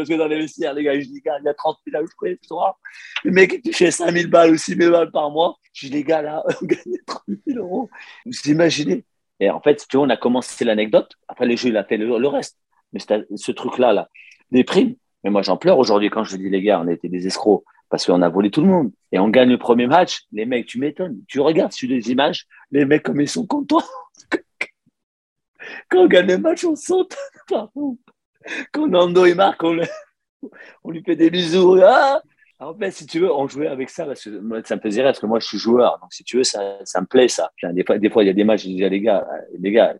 [0.06, 2.06] suis dans les vestiaires, les gars, je dis, gars, il y a 30 000 à
[2.06, 2.78] jouer ce soir.
[3.24, 5.58] Le mec, il touchait 5 000 balles ou 6 000 balles par mois.
[5.74, 7.90] Je dis, les gars, là, on gagnait 30 000 euros.
[8.24, 9.04] Vous imaginez?
[9.40, 11.14] Et en fait, tu vois, on a commencé l'anecdote.
[11.28, 12.60] Après, les jeux, il a fait le, reste.
[12.94, 14.10] Mais ce truc-là, là,
[14.52, 14.96] des primes.
[15.28, 18.06] Mais moi, j'en pleure aujourd'hui quand je dis, les gars, on était des escrocs parce
[18.06, 18.94] qu'on a volé tout le monde.
[19.12, 20.22] Et on gagne le premier match.
[20.32, 21.20] Les mecs, tu m'étonnes.
[21.28, 23.84] Tu regardes sur les images, les mecs, comme ils sont contents.
[25.90, 27.18] Quand on gagne le match, on saute.
[28.72, 31.78] Quand Nando il marque, on, lui fait des bisous.
[31.84, 32.22] Ah
[32.60, 34.30] en fait, si tu veux, on jouait avec ça parce que
[34.64, 36.00] ça me faisait rire parce que moi, je suis joueur.
[36.00, 37.52] Donc, si tu veux, ça, ça me plaît, ça.
[37.74, 39.28] Des fois, des fois, il y a des matchs, je dis, les gars,
[39.60, 39.94] les gars,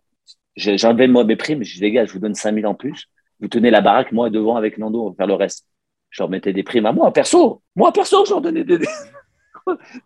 [0.56, 1.62] j'enlevais moi mes primes.
[1.62, 3.10] Je dis, les gars, je vous donne 5000 en plus.
[3.40, 5.66] Vous tenez la baraque, moi, devant avec Nando, on va faire le reste.
[6.10, 7.62] Je leur mettais des primes à moi, perso.
[7.76, 8.86] Moi, perso, je leur donnais des, des,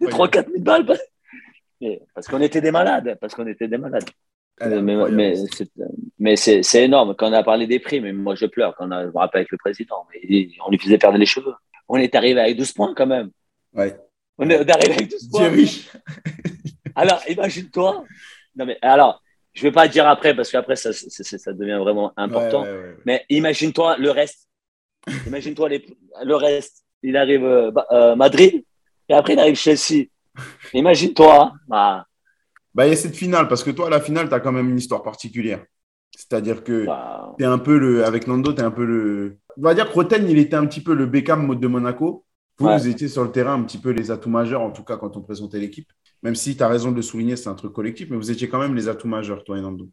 [0.00, 0.98] 3-4 000 balles.
[2.14, 3.16] Parce qu'on était des malades.
[3.20, 4.08] Parce qu'on était des malades.
[4.60, 5.34] Mais,
[6.18, 7.14] mais c'est énorme.
[7.16, 9.40] Quand on a parlé des primes, moi je pleure quand on a, je me rappelle
[9.40, 10.06] avec le président.
[10.66, 11.54] On lui faisait perdre les cheveux.
[11.88, 13.30] On est arrivé avec 12 points quand même.
[13.72, 13.96] Ouais.
[14.38, 15.50] On est arrivé avec 12 points.
[16.94, 18.04] alors, imagine-toi.
[18.56, 19.21] Non, mais alors,
[19.52, 22.64] je ne vais pas dire après parce qu'après ça, ça, devient vraiment important.
[23.04, 24.48] mais imagine-toi le reste.
[25.26, 25.68] Imagine-toi
[26.24, 26.84] le reste.
[27.02, 28.64] Il arrive euh, euh, Madrid
[29.08, 30.06] et après il arrive Chelsea.
[30.72, 31.52] Imagine-toi.
[31.68, 32.06] Bah,
[32.74, 34.52] bah, il y a cette finale, parce que toi, à la finale, tu as quand
[34.52, 35.64] même une histoire particulière.
[36.16, 36.86] C'est-à-dire que
[37.38, 38.04] tu es un peu le.
[38.04, 39.38] Avec Nando, tu es un peu le.
[39.58, 42.24] On va dire que Roten, il était un petit peu le Beckham de Monaco.
[42.58, 44.96] Vous, vous étiez sur le terrain un petit peu les atouts majeurs, en tout cas
[44.96, 45.90] quand on présentait l'équipe.
[46.22, 48.48] Même si tu as raison de le souligner, c'est un truc collectif, mais vous étiez
[48.48, 49.88] quand même les atouts majeurs, toi et Nando.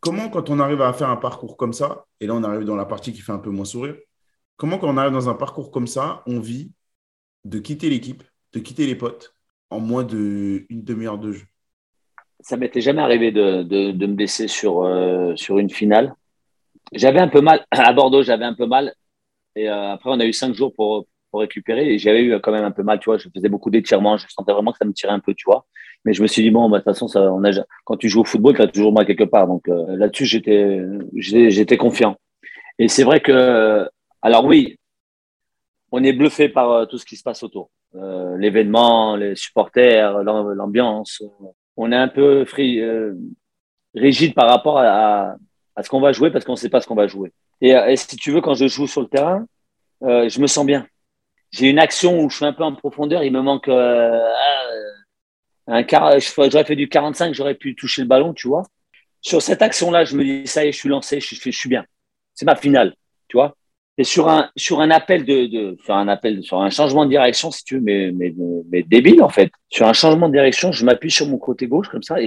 [0.00, 2.76] Comment, quand on arrive à faire un parcours comme ça, et là on arrive dans
[2.76, 3.96] la partie qui fait un peu moins sourire,
[4.56, 6.70] comment, quand on arrive dans un parcours comme ça, on vit
[7.44, 9.34] de quitter l'équipe, de quitter les potes
[9.70, 11.44] en moins d'une demi-heure de jeu?
[12.40, 16.14] Ça m'était jamais arrivé de, de, me blesser sur, euh, sur une finale.
[16.92, 18.94] J'avais un peu mal, à Bordeaux, j'avais un peu mal.
[19.56, 21.92] Et euh, après, on a eu cinq jours pour, pour récupérer.
[21.92, 23.18] Et j'avais eu quand même un peu mal, tu vois.
[23.18, 24.16] Je faisais beaucoup d'étirements.
[24.16, 25.66] Je sentais vraiment que ça me tirait un peu, tu vois.
[26.04, 27.08] Mais je me suis dit, bon, bah, de toute façon,
[27.84, 29.48] quand tu joues au football, tu as toujours mal quelque part.
[29.48, 30.80] Donc euh, là-dessus, j'étais,
[31.16, 32.16] j'étais confiant.
[32.78, 33.88] Et c'est vrai que,
[34.22, 34.78] alors oui,
[35.90, 37.70] on est bluffé par tout ce qui se passe autour.
[38.38, 41.22] L'événement, les supporters, l'ambiance
[41.76, 43.14] on est un peu euh,
[43.94, 45.36] rigide par rapport à,
[45.76, 47.32] à, ce qu'on va jouer parce qu'on ne sait pas ce qu'on va jouer.
[47.60, 49.46] Et, euh, si tu veux, quand je joue sur le terrain,
[50.02, 50.86] euh, je me sens bien.
[51.54, 54.20] J'ai une action où je suis un peu en profondeur, il me manque euh,
[55.68, 58.64] un quart, j'aurais fait du 45, j'aurais pu toucher le ballon, tu vois.
[59.20, 61.84] Sur cette action-là, je me dis, ça y est, je suis lancé, je, suis bien.
[62.34, 62.96] C'est ma finale,
[63.28, 63.54] tu vois.
[63.98, 67.52] Et sur un, sur un appel de, sur un appel, sur un changement de direction,
[67.52, 68.34] si tu veux, mais, mais,
[68.72, 69.52] mais débile, en fait.
[69.70, 72.26] Sur un changement de direction, je m'appuie sur mon côté gauche, comme ça, et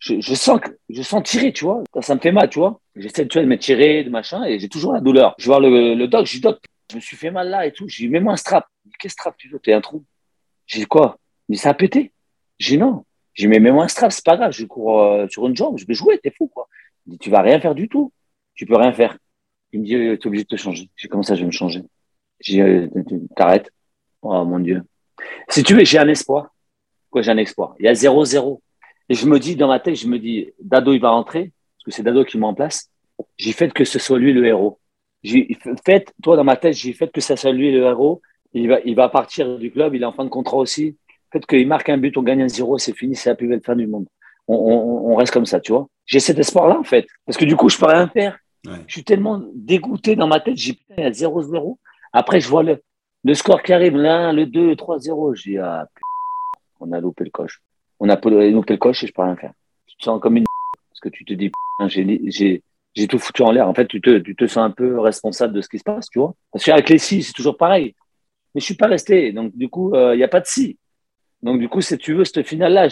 [0.00, 1.84] je, je, sens que, je sens tirer, tu vois.
[2.00, 2.80] Ça, me fait mal, tu vois.
[2.96, 5.36] J'essaie, de me tirer, de machin, et j'ai toujours la douleur.
[5.38, 6.58] Je vois le, le doc, je dis, doc,
[6.94, 7.88] je me suis fait mal là et tout.
[7.88, 8.68] J'ai dit, mets-moi un strap.
[9.00, 9.58] Qu'est-ce strap, tu veux?
[9.58, 10.04] T'es un trou.
[10.66, 11.18] J'ai dit, quoi?
[11.48, 12.12] Dit, ça a pété.
[12.58, 13.04] J'ai dit, non.
[13.34, 14.52] J'ai dit, mais mets-moi un strap, c'est pas grave.
[14.52, 16.68] Je cours euh, sur une jambe, je vais jouer, t'es fou, quoi.
[17.06, 18.12] Il dit, tu vas rien faire du tout.
[18.54, 19.18] Tu peux rien faire.
[19.72, 20.88] Il me dit, tu es obligé de te changer.
[20.94, 21.82] J'ai comment ça, je vais me changer?
[22.38, 23.72] J'ai dit, t'arrêtes.
[24.22, 24.82] Oh mon Dieu.
[25.48, 26.54] Si tu veux, j'ai un espoir.
[27.10, 27.74] Quoi, j'ai un espoir?
[27.80, 28.60] Il y a 0-0.
[29.08, 31.84] Et je me dis, dans ma tête, je me dis, Dado, il va rentrer, parce
[31.86, 32.90] que c'est Dado qui m'en place.
[33.36, 34.78] J'ai fait que ce soit lui le héros.
[35.24, 38.20] J'ai fait, toi, dans ma tête, j'ai fait que ce soit lui le héros.
[38.52, 40.96] Il va, il va partir du club, il est en fin de contrat aussi.
[41.32, 43.62] Fait qu'il marque un but, on gagne un 0, c'est fini, c'est la plus belle
[43.64, 44.06] fin du monde.
[44.46, 45.88] On, on, on reste comme ça, tu vois.
[46.04, 47.06] J'ai cet espoir-là, en fait.
[47.24, 48.38] Parce que du coup, je peux rien faire.
[48.86, 50.56] Je suis tellement dégoûté dans ma tête.
[50.56, 51.76] J'ai putain, il y a 0-0.
[52.12, 52.82] Après, je vois le,
[53.24, 55.34] le score qui arrive, l'1, le 2, 3-0.
[55.34, 55.88] Je dis, ah,
[56.80, 57.62] on a loupé le coche.
[57.98, 59.52] On a loupé le coche et je peux rien faire.
[59.86, 60.44] Tu te sens comme une
[60.90, 61.50] parce que tu te dis,
[61.88, 62.62] j'ai
[63.08, 63.68] tout foutu en l'air.
[63.68, 66.08] En fait, tu te, tu te sens un peu responsable de ce qui se passe,
[66.08, 66.34] tu vois.
[66.52, 67.94] Parce qu'avec les si, c'est toujours pareil.
[68.54, 69.32] Mais je suis pas resté.
[69.32, 70.78] Donc, du coup, euh, il n'y a pas de si.
[71.42, 72.88] Donc, du coup, si tu veux, cette finale-là,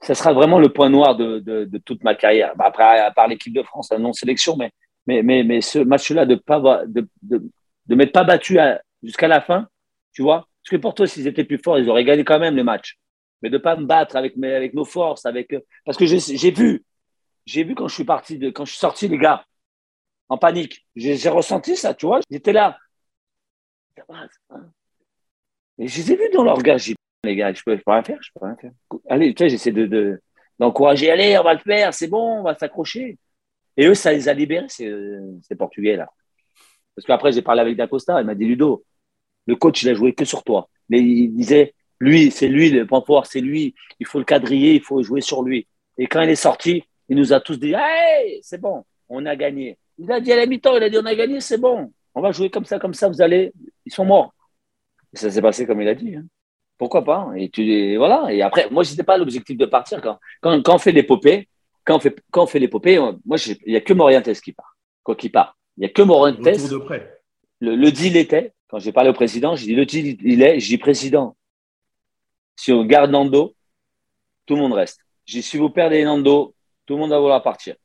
[0.00, 2.54] ça sera vraiment le point noir de, de, toute ma carrière.
[2.56, 4.70] Bah, après, à part l'équipe de France, la non-sélection, mais,
[5.06, 7.50] mais, mais, mais ce match-là, de pas de, de,
[7.86, 8.58] de m'être pas battu
[9.02, 9.66] jusqu'à la fin,
[10.12, 10.46] tu vois.
[10.62, 12.98] Parce que pour toi, s'ils étaient plus forts, ils auraient gagné quand même le match.
[13.42, 16.84] Mais de pas me battre avec, mes, avec nos forces, avec parce que j'ai vu,
[17.48, 19.44] j'ai vu quand je suis parti, de, quand je suis sorti, les gars,
[20.28, 20.86] en panique.
[20.94, 22.20] J'ai ressenti ça, tu vois.
[22.30, 22.78] J'étais là.
[25.78, 26.78] Et je les ai vus dans leur regard
[27.24, 28.70] les gars, je peux, peux rien faire, je peux rien faire.
[29.08, 30.20] Allez, tu sais, j'essaie de,
[30.58, 33.18] d'encourager, allez, on va le faire, c'est bon, on va s'accrocher.
[33.76, 34.92] Et eux, ça les a libérés, ces,
[35.42, 36.08] ces Portugais là.
[36.94, 38.84] Parce qu'après, j'ai parlé avec Dacosta, il m'a dit Ludo,
[39.46, 40.68] le coach, il a joué que sur toi.
[40.90, 44.74] Mais il disait, lui, c'est lui le point fort, c'est lui, il faut le quadriller,
[44.74, 45.66] il faut jouer sur lui.
[45.96, 48.84] Et quand il est sorti, il nous a tous dit, hey, c'est bon.
[49.08, 49.78] on a gagné.
[49.98, 51.92] Il a dit à la mi-temps, il a dit on a gagné, c'est bon.
[52.14, 53.52] On va jouer comme ça, comme ça, vous allez.
[53.86, 54.32] Ils sont morts.
[55.12, 56.16] Et ça s'est passé comme il a dit.
[56.16, 56.24] Hein.
[56.76, 58.32] Pourquoi pas Et tu voilà.
[58.32, 61.48] Et après, moi, c'était pas l'objectif de partir quand, quand, quand on fait l'épopée.
[61.84, 64.76] Quand on fait, quand on fait l'épopée, moi, il n'y a que Morientes qui part.
[65.02, 65.56] Quoi qu'il part.
[65.76, 66.38] Il n'y a que Morientes.
[67.60, 70.60] Le, le deal était, quand j'ai parlé au président, j'ai dit le deal, il est,
[70.60, 71.36] j'ai dit président,
[72.54, 73.54] si on garde Nando,
[74.46, 75.00] tout le monde reste.
[75.24, 76.54] J'ai dit si vous perdez Nando,
[76.88, 77.76] tout le monde va vouloir partir.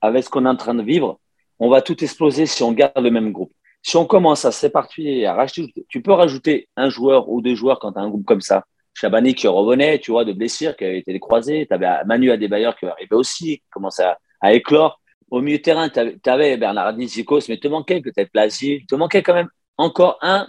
[0.00, 1.20] Avec ce qu'on est en train de vivre,
[1.58, 3.52] on va tout exploser si on garde le même groupe
[3.86, 7.78] si on commence à s'éparpiller, à racheter, tu peux rajouter un joueur ou deux joueurs
[7.78, 8.64] quand tu as un groupe comme ça.
[8.94, 11.68] Chabani qui revenait, tu vois, de blessure, qui avait été croisé.
[11.68, 14.06] Tu avais Manu Adebayor qui arrivait aussi, qui commençait
[14.40, 15.00] à, éclore.
[15.30, 18.84] Au milieu de terrain, tu avais, Bernardini Zikos, mais te manquait peut-être Plasil.
[18.86, 20.48] te manquait quand même encore un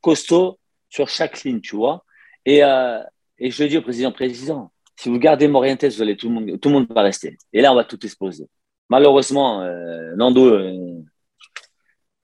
[0.00, 0.56] costaud
[0.88, 2.04] sur chaque ligne, tu vois.
[2.44, 3.02] Et, euh,
[3.40, 6.34] et je le dis au président, président, si vous gardez Morientes, vous allez, tout, le
[6.34, 7.36] monde, tout le monde va rester.
[7.52, 8.46] Et là, on va tout exploser.
[8.88, 11.02] Malheureusement, euh, Nando, euh,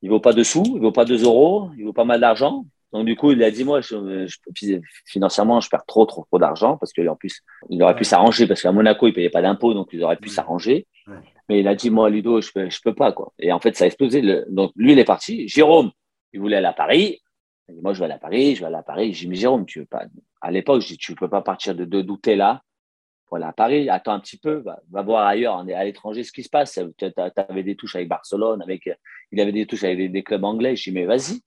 [0.00, 2.64] il vaut pas de sous, il vaut pas deux euros, il vaut pas mal d'argent.
[2.92, 6.38] Donc du coup, il a dit moi, je, je, financièrement, je perds trop, trop, trop
[6.38, 9.72] d'argent parce qu'en plus, il aurait pu s'arranger parce qu'à Monaco, il payait pas d'impôts,
[9.72, 10.86] donc il aurait pu s'arranger.
[11.48, 13.32] Mais il a dit moi, Ludo, je peux, je peux pas quoi.
[13.38, 14.22] Et en fait, ça a explosé.
[14.48, 15.48] donc lui, il est parti.
[15.48, 15.90] Jérôme,
[16.32, 17.20] il voulait aller à Paris.
[17.68, 19.12] Il dit, moi, je vais aller à Paris, je vais aller à Paris.
[19.14, 20.04] J'ai dit, Jérôme, tu veux pas?
[20.42, 22.62] À l'époque, je dis, tu peux pas partir de deux douter là
[23.32, 26.78] voilà, Paris, attends un petit peu, va, voir ailleurs, à l'étranger, ce qui se passe.
[26.98, 28.90] Tu avais des touches avec Barcelone, avec,
[29.30, 30.76] il avait des touches avec des, clubs anglais.
[30.76, 31.40] Je dis, mais vas-y,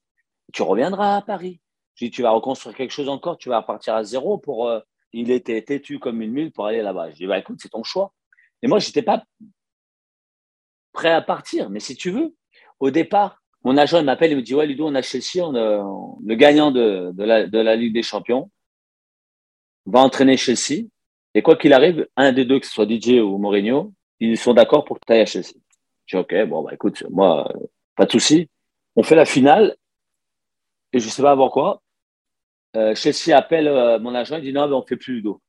[0.51, 1.62] tu reviendras à Paris.
[1.93, 4.67] Je dis, tu vas reconstruire quelque chose encore, tu vas repartir à zéro pour.
[4.67, 4.79] Euh,
[5.13, 7.12] il était têtu comme une mule pour aller là-bas.
[7.12, 8.12] Je dis, bah, écoute, c'est ton choix.
[8.63, 9.23] Et moi, je n'étais pas
[10.91, 12.34] prêt à partir, mais si tu veux,
[12.79, 16.34] au départ, mon agent m'appelle et me dit, ouais, Ludo, on a Chelsea, on le
[16.34, 18.49] gagnant de, de la Ligue des Champions
[19.86, 20.88] va entraîner Chelsea.
[21.34, 24.54] Et quoi qu'il arrive, un des deux, que ce soit DJ ou Mourinho, ils sont
[24.54, 25.54] d'accord pour que tu ailles à Chelsea.
[26.06, 28.50] Je dis, OK, bon, bah, écoute, moi, euh, pas de souci.
[28.95, 29.76] On fait la finale.
[30.93, 31.82] Et je ne sais pas pourquoi.
[32.76, 35.21] Euh, Chelsea appelle euh, mon agent, il dit non, mais on ne fait plus le
[35.21, 35.41] dos.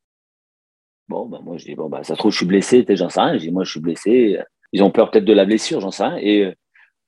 [1.09, 3.21] Bon, bah, moi, je dis, bon, bah, ça se trouve, je suis blessé, j'en sais
[3.21, 3.35] rien.
[3.35, 4.41] Je dis, moi, je suis blessé.
[4.73, 6.19] Ils ont peur peut-être de la blessure, j'en sais rien.
[6.19, 6.53] Et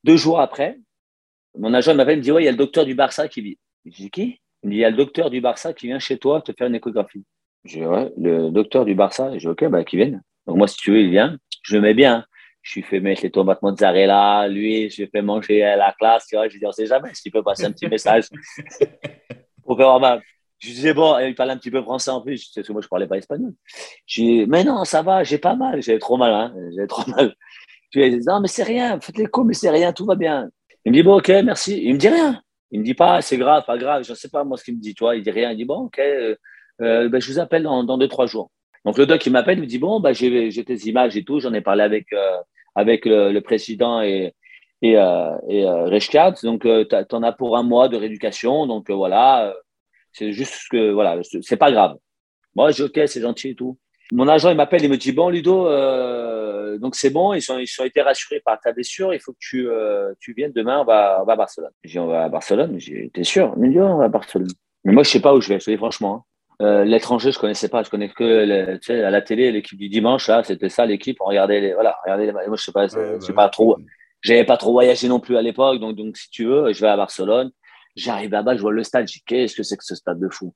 [0.04, 0.78] deux jours après,
[1.56, 3.40] mon agent m'appelle, il me dit, ouais, il y a le docteur du Barça qui
[3.40, 3.58] vit.
[3.84, 4.40] Je dis, qui?
[4.64, 7.24] Il y a le docteur du Barça qui vient chez toi te faire une échographie.
[7.64, 9.32] Je dis, ouais, le docteur du Barça.
[9.34, 10.22] Je dis, OK, bah, qu'il vienne.
[10.46, 11.36] Donc, moi, si tu veux, il vient.
[11.62, 12.24] Je le mets bien.
[12.62, 14.48] Je lui fais mettre les tomates mozzarella.
[14.48, 16.26] Lui, je lui fais manger à la classe.
[16.26, 18.28] Tu vois, je lui dis, on sait jamais s'il peut passer un petit message
[19.64, 20.22] pour faire mal.
[20.58, 22.88] Je disais, bon, il parlait un petit peu français en plus, parce que moi, je
[22.88, 23.52] parlais pas espagnol.
[24.06, 25.80] Je dis, mais non, ça va, j'ai pas mal.
[25.82, 26.54] J'avais trop mal, hein.
[26.74, 27.34] J'avais trop mal.
[27.90, 30.50] Je lui dis, non, mais c'est rien, faites l'écho, mais c'est rien, tout va bien.
[30.84, 31.80] Il me dit, bon, ok, merci.
[31.82, 32.42] Il me dit rien.
[32.70, 34.04] Il me dit pas, c'est grave, pas grave.
[34.04, 35.16] Je ne sais pas, moi, ce qu'il me dit, tu vois.
[35.16, 35.52] Il dit rien.
[35.52, 36.36] Il dit, bon, ok, euh,
[36.82, 38.50] euh, ben, je vous appelle dans, deux, trois jours.
[38.84, 41.40] Donc le doc, il m'appelle, il me dit, bon, bah, j'ai tes images et tout,
[41.40, 42.38] j'en ai parlé avec, euh,
[42.74, 44.34] avec le, président et,
[44.82, 49.52] et, donc tu en as pour un mois de rééducation, donc voilà,
[50.12, 51.96] c'est juste que, voilà, c'est pas grave.
[52.54, 53.76] Moi, je dis, ok, c'est gentil et tout.
[54.12, 55.68] Mon agent, il m'appelle, il me dit, bon, Ludo,
[56.78, 59.38] donc c'est bon, ils, sont, ils ont été rassurés par ta blessure, il faut que
[59.40, 59.68] tu,
[60.20, 61.72] tu viennes demain, on va, on va à Barcelone.
[61.84, 63.52] J'ai dit, on va à Barcelone, j'ai t'es sûr?
[63.56, 64.48] Il me dit, on va à Barcelone.
[64.84, 66.14] Mais moi, je sais pas où je vais, franchement.
[66.14, 66.24] Hein.
[66.60, 67.82] Euh, l'étranger, je connaissais pas.
[67.82, 70.28] Je connais que tu sais, à la télé l'équipe du dimanche.
[70.28, 71.16] Là, c'était ça l'équipe.
[71.20, 73.76] On regardait les, voilà, regardez les, moi je sais pas, ouais, bah pas trop.
[74.22, 76.88] J'avais pas trop voyagé non plus à l'époque, donc donc si tu veux, je vais
[76.88, 77.52] à Barcelone.
[77.94, 79.06] J'arrive là-bas, je vois le stade.
[79.06, 80.52] Je dis qu'est-ce que c'est que ce stade de fou?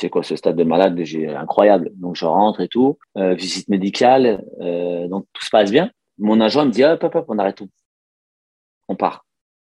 [0.00, 0.98] C'est quoi ce stade de malade?
[1.02, 1.90] J'ai incroyable.
[1.94, 5.90] Donc je rentre et tout, euh, visite médicale, euh, donc tout se passe bien.
[6.18, 7.68] Mon agent me dit hop hop hop, on arrête tout,
[8.88, 9.26] on part.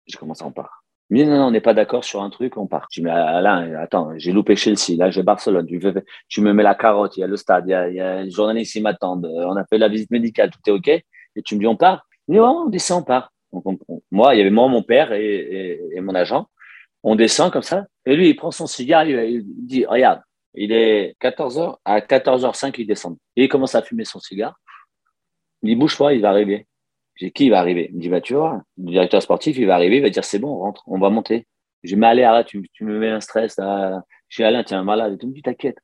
[0.06, 2.86] J'ai commencé, on part non, non, on n'est pas d'accord sur un truc, on part.
[2.90, 5.66] Je dis, mais Alain, attends, j'ai loupé Chelsea, là j'ai Barcelone,
[6.28, 8.00] tu, me mets la carotte, il y a le stade, il y a, il y
[8.00, 11.42] a les journalistes qui m'attendent, on a fait la visite médicale, tout est OK, et
[11.44, 12.06] tu me dis, on part?
[12.28, 13.32] Il dit, on descend, on part.
[14.10, 16.46] moi, il y avait moi, mon père et, mon agent,
[17.02, 20.20] on descend comme ça, et lui, il prend son cigare, il, dit, regarde,
[20.54, 23.16] il est 14h, à 14h05, il descend.
[23.36, 24.58] Et il commence à fumer son cigare.
[25.62, 26.66] Il dit, bouge pas, il va arriver.
[27.14, 27.88] J'ai qui va arriver?
[27.90, 30.24] Il me dit, bah, tu vois, le directeur sportif, il va arriver, il va dire,
[30.24, 31.46] c'est bon, on rentre, on va monter.
[31.84, 33.56] J'ai dit, allez, arrête, tu, me mets un stress.
[33.56, 34.02] Là.
[34.28, 35.18] Je suis Alain, un malade.
[35.20, 35.78] Il me dit, t'inquiète.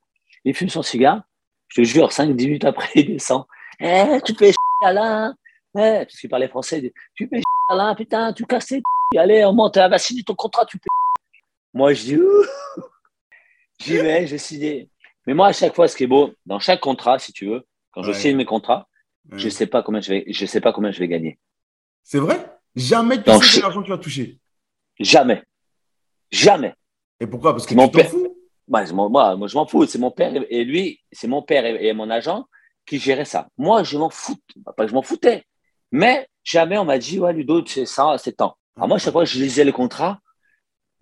[0.44, 1.22] Il fume son cigare.
[1.68, 3.44] Je te jure, 5-10 minutes après, il descend.
[3.78, 4.52] Eh, tu fais
[4.82, 5.34] Alain.
[5.76, 6.92] Eh, parce parlait français.
[7.14, 8.82] tu fais Alain, putain, tu casses tes
[9.16, 10.88] Allez, on monte, va signer ton contrat, tu fais
[11.74, 12.18] Moi, je dis,
[13.80, 14.90] j'y vais, j'ai signé.
[15.26, 17.66] Mais moi, à chaque fois, ce qui est beau, dans chaque contrat, si tu veux,
[17.92, 18.88] quand je signe mes contrats,
[19.32, 21.38] je sais pas combien je vais, je sais pas combien je vais gagner.
[22.02, 22.58] C'est vrai?
[22.74, 24.38] Jamais tu sais l'argent que tu vas toucher.
[24.98, 25.42] Jamais.
[26.30, 26.74] Jamais.
[27.20, 27.52] Et pourquoi?
[27.52, 28.34] Parce que mon tu t'en fous
[28.68, 29.86] bah, moi, moi, je m'en fous.
[29.86, 32.44] C'est mon père et lui, c'est mon père et, mon agent
[32.86, 33.48] qui géraient ça.
[33.56, 34.36] Moi, je m'en fous.
[34.76, 35.44] Pas je m'en foutais.
[35.90, 38.56] Mais jamais on m'a dit, ouais, Ludo, c'est ça, c'est temps.
[38.76, 40.20] Alors moi, chaque fois que je lisais le contrat,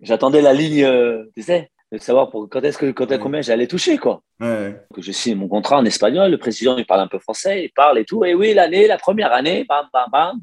[0.01, 3.41] j'attendais la ligne, euh, tu sais, de savoir pour, quand est-ce que, quand est combien
[3.41, 4.21] j'allais toucher, quoi.
[4.39, 4.79] Ouais.
[4.93, 7.69] Que je signe mon contrat en espagnol, le président, il parle un peu français, il
[7.69, 8.25] parle et tout.
[8.25, 10.39] Et oui, l'année, la première année, bam, bam, bam.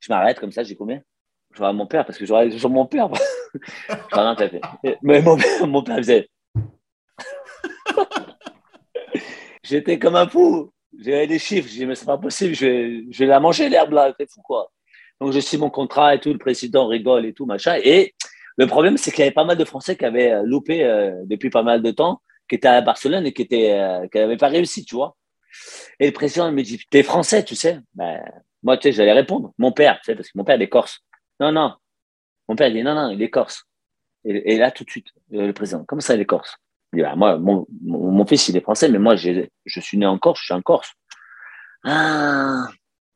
[0.00, 1.02] Je m'arrête comme ça, j'ai combien?
[1.52, 3.08] Je vois mon père, parce que j'aurais toujours mon père.
[4.38, 4.60] Fait.
[5.02, 5.36] Mais mon,
[5.66, 6.28] mon père faisait.
[9.62, 10.72] J'étais comme un fou.
[10.98, 11.68] J'avais des chiffres.
[11.68, 14.30] J'ai dit, mais c'est pas possible, je vais, je vais la manger, l'herbe là, c'est
[14.30, 14.70] fou quoi.
[15.20, 17.78] Donc, je signe mon contrat et tout, le président rigole et tout, machin.
[17.82, 18.14] Et
[18.56, 21.22] le problème, c'est qu'il y avait pas mal de Français qui avaient euh, loupé euh,
[21.24, 24.36] depuis pas mal de temps, qui étaient à Barcelone et qui étaient, euh, qui n'avaient
[24.36, 25.16] pas réussi, tu vois.
[25.98, 27.80] Et le président me dit, t'es français, tu sais.
[27.94, 28.22] Ben,
[28.62, 29.52] moi, tu sais, j'allais répondre.
[29.58, 31.00] Mon père, tu sais, parce que mon père, est corse.
[31.38, 31.74] Non, non.
[32.48, 33.64] Mon père, il dit, non, non, il est corse.
[34.24, 36.56] Et, là, tout de suite, le président, comment ça, il est corse?
[36.92, 40.04] Il dit, bah, moi, mon, mon, fils, il est français, mais moi, je suis né
[40.04, 40.92] en Corse, je suis en Corse.
[41.84, 42.66] Ah,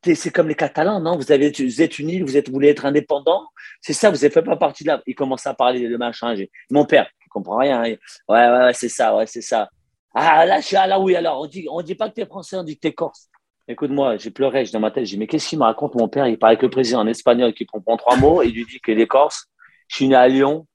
[0.04, 1.16] c'est comme les Catalans, non?
[1.16, 3.46] Vous, avez, vous êtes une île, vous, êtes, vous voulez être indépendant.
[3.80, 5.02] C'est ça, vous n'êtes pas partie de là.
[5.06, 6.34] Il commence à parler de machin.
[6.70, 7.82] Mon père, qui comprend rien.
[7.82, 9.68] Ouais, ouais, ouais, c'est ça, ouais, c'est ça.
[10.14, 12.56] Ah, là, je suis, oui, alors, on dit, on dit pas que tu es français,
[12.56, 13.28] on dit que tu es corse.
[13.66, 16.08] Écoute-moi, j'ai pleuré, j'ai dans ma tête, j'ai dit, mais qu'est-ce qu'il me raconte, mon
[16.08, 16.26] père?
[16.26, 19.00] Il parle avec le président en espagnol qui comprend trois mots et lui dit qu'il
[19.00, 19.46] est corse.
[19.88, 20.66] Je suis né à Lyon.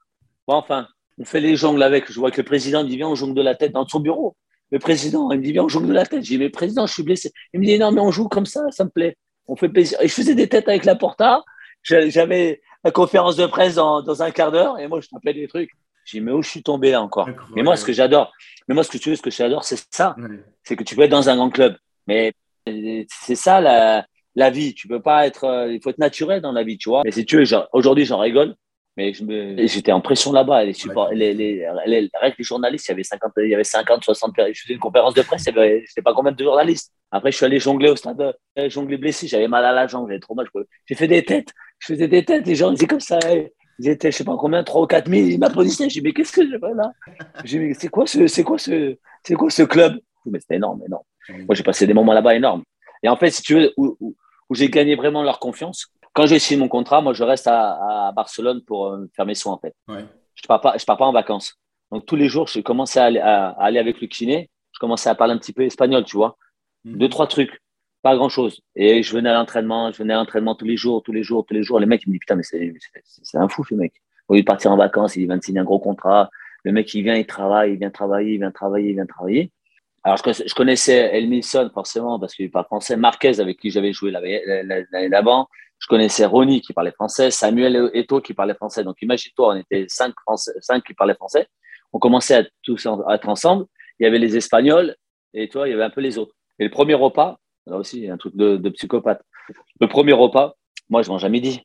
[0.48, 0.88] Bon, enfin,
[1.20, 2.12] on fait les jongles avec.
[2.12, 4.36] Je vois que le président dit, viens, on jongle de la tête dans son bureau.
[4.72, 6.24] Le président, il me dit, viens, on jongle de la tête.
[6.24, 7.32] J'ai dit, mais président, je suis blessé.
[7.54, 9.18] Il me dit, non, mais on joue comme ça, ça me plaît.
[9.48, 9.98] On fait plaisir.
[10.02, 11.44] Et je faisais des têtes avec la porta.
[11.84, 15.48] J'avais la conférence de presse dans, dans un quart d'heure et moi, je tapais des
[15.48, 15.72] trucs.
[16.06, 17.30] J'ai dit, mais où je suis tombé là encore?
[17.56, 18.32] Mais moi, ce que j'adore,
[18.68, 20.16] mais moi, ce que tu veux, ce que j'adore, c'est ça.
[20.18, 20.44] Ouais.
[20.64, 21.76] C'est que tu peux être dans un grand club.
[22.08, 22.34] Mais
[22.68, 24.06] euh, c'est ça la,
[24.36, 24.74] la vie.
[24.74, 27.02] Tu peux pas être, euh, il faut être naturel dans la vie, tu vois.
[27.06, 28.56] Mais si tu veux, aujourd'hui, j'en rigole.
[29.00, 30.66] Mais me- j'étais en pression là-bas.
[30.66, 30.74] Les,
[31.16, 34.36] les, les, les, avec les journalistes, il y avait 50, il y avait 50, 60
[34.36, 34.54] personnes.
[34.54, 36.92] Je faisais une conférence de presse, il y avait, je sais pas combien de journalistes.
[37.12, 39.28] Après, je suis allé jongler au stade, euh, jongler blessé.
[39.28, 40.48] J'avais mal à la jambe, j'avais trop mal.
[40.86, 41.50] J'ai fait des têtes.
[41.80, 42.46] Je faisais des têtes.
[42.46, 43.20] Les gens, ils étaient comme ça.
[43.80, 45.28] Ils étaient, je sais pas combien, 3 ou 4 000.
[45.28, 45.90] Ils m'applaudissaient.
[45.90, 46.92] J'ai dit, mais qu'est-ce que je fais là?
[47.46, 49.98] J'ai dit, mais c'est quoi ce, c'est quoi ce, c'est quoi ce club?
[50.26, 51.04] Mais c'était énorme, énorme.
[51.30, 52.64] Moi, j'ai passé des moments là-bas énormes.
[53.02, 54.16] Et en fait, si tu veux, où, où-
[54.50, 58.08] où j'ai gagné vraiment leur confiance, quand j'ai signé mon contrat, moi, je reste à,
[58.08, 59.76] à Barcelone pour euh, faire mes soins, en fait.
[59.88, 60.06] Ouais.
[60.36, 61.56] Je ne pars, pas- je pars pas en vacances.
[61.92, 64.50] Donc, tous les jours, je commençais à aller, à, à aller avec le kiné.
[64.72, 66.38] Je commençais à parler un petit peu espagnol, tu vois.
[66.86, 66.98] Mhm.
[66.98, 67.60] Deux, trois trucs.
[68.02, 68.62] Pas grand-chose.
[68.76, 71.46] Et je venais à l'entraînement, je venais à l'entraînement tous les jours, tous les jours,
[71.46, 71.80] tous les jours.
[71.82, 73.94] Les mecs, ils me disent, putain, mais c'est un fou, ce mec.
[74.30, 76.30] Au lieu de partir en vacances, il vient de signer un gros contrat.
[76.64, 79.52] Le mec, il vient, il travaille, il vient travailler, il vient travailler, il vient travailler.
[80.04, 80.24] Alors, je
[80.56, 82.96] connaissais- je Elmilson, forcément, parce qu'il parle français.
[82.96, 85.50] Marquez, avec qui j'avais joué l'année l'année d'avant.
[85.80, 87.32] Je connaissais Ronnie, qui parlait français.
[87.32, 88.84] Samuel Eto'o, qui parlait français.
[88.84, 91.48] Donc, imagine-toi, on était cinq, français, cinq qui parlaient français.
[91.94, 93.66] On commençait à tous à être ensemble.
[94.00, 94.96] Il y avait les Espagnols,
[95.34, 96.34] et toi, il y avait un peu les autres.
[96.60, 99.22] Et le premier repas, là aussi, un truc de, de psychopathe.
[99.80, 100.56] Le premier repas,
[100.90, 101.62] moi, je mange à midi.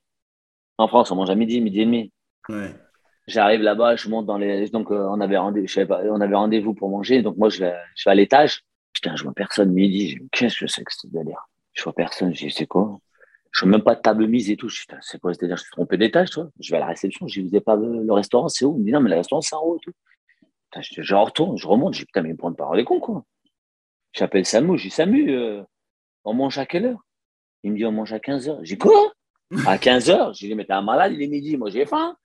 [0.79, 2.13] En France, on mange à midi, midi et demi.
[2.49, 2.75] Ouais.
[3.27, 4.69] J'arrive là-bas, je monte dans les.
[4.69, 7.23] Donc, euh, on avait rendez- on rendez-vous pour manger.
[7.23, 8.63] Donc, moi, je vais, je vais à l'étage.
[8.93, 10.19] Putain, je vois personne midi.
[10.31, 11.49] Qu'est-ce que c'est que ce délire?
[11.73, 12.35] Je vois personne.
[12.35, 12.99] Je dis, c'est quoi?
[13.55, 14.69] Je vois même pas de table mise et tout.
[14.69, 16.49] Je c'est quoi ce délire Je suis trompé d'étage, toi?
[16.59, 17.29] Je vais à la réception.
[17.29, 18.75] Je dis, vous pas le, restaurant, c'est où?
[18.77, 19.93] Il me dit, non, mais le restaurant, c'est en haut tout.
[20.81, 21.95] Je, retourne, je remonte.
[21.95, 23.25] Je dis, putain, mais prendre parole les cons, quoi.
[24.13, 24.77] J'appelle Samu.
[24.77, 25.63] Je dis, Samu, euh,
[26.25, 26.99] on mange à quelle heure?
[27.63, 28.59] Il me dit, on mange à 15h.
[28.63, 29.13] Je dis, quoi?
[29.67, 31.57] À 15h Je dis, mais t'es un malade, il est midi.
[31.57, 32.17] Moi, j'ai faim.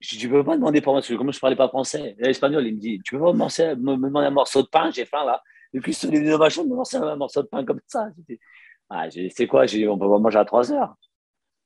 [0.00, 2.16] Je dis, tu peux pas demander pour moi, parce que comme je parlais pas français,
[2.18, 4.90] l'espagnol, il me dit, tu peux pas me, me- me demander un morceau de pain,
[4.90, 5.40] j'ai faim là.
[5.72, 8.08] Et puis, sur les deux machins, me lancer un morceau de pain comme ça.
[8.90, 10.94] Ah, c'est quoi J'ai dit, on peut pas manger à 3 heures.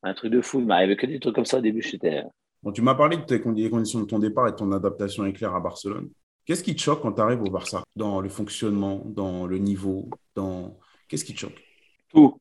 [0.02, 0.60] Un truc de fou.
[0.60, 1.82] Il m'arrivait que des trucs comme ça au début.
[1.82, 2.22] J'étais.
[2.62, 5.54] Bon, tu m'as parlé de des conditions de ton départ et de ton adaptation éclair
[5.54, 6.10] à Barcelone.
[6.44, 7.82] Qu'est-ce qui te choque quand tu arrives au Barça?
[7.96, 10.78] Dans le fonctionnement, dans le niveau, dans...
[11.08, 11.62] Qu'est-ce qui te choque?
[12.10, 12.38] Tout,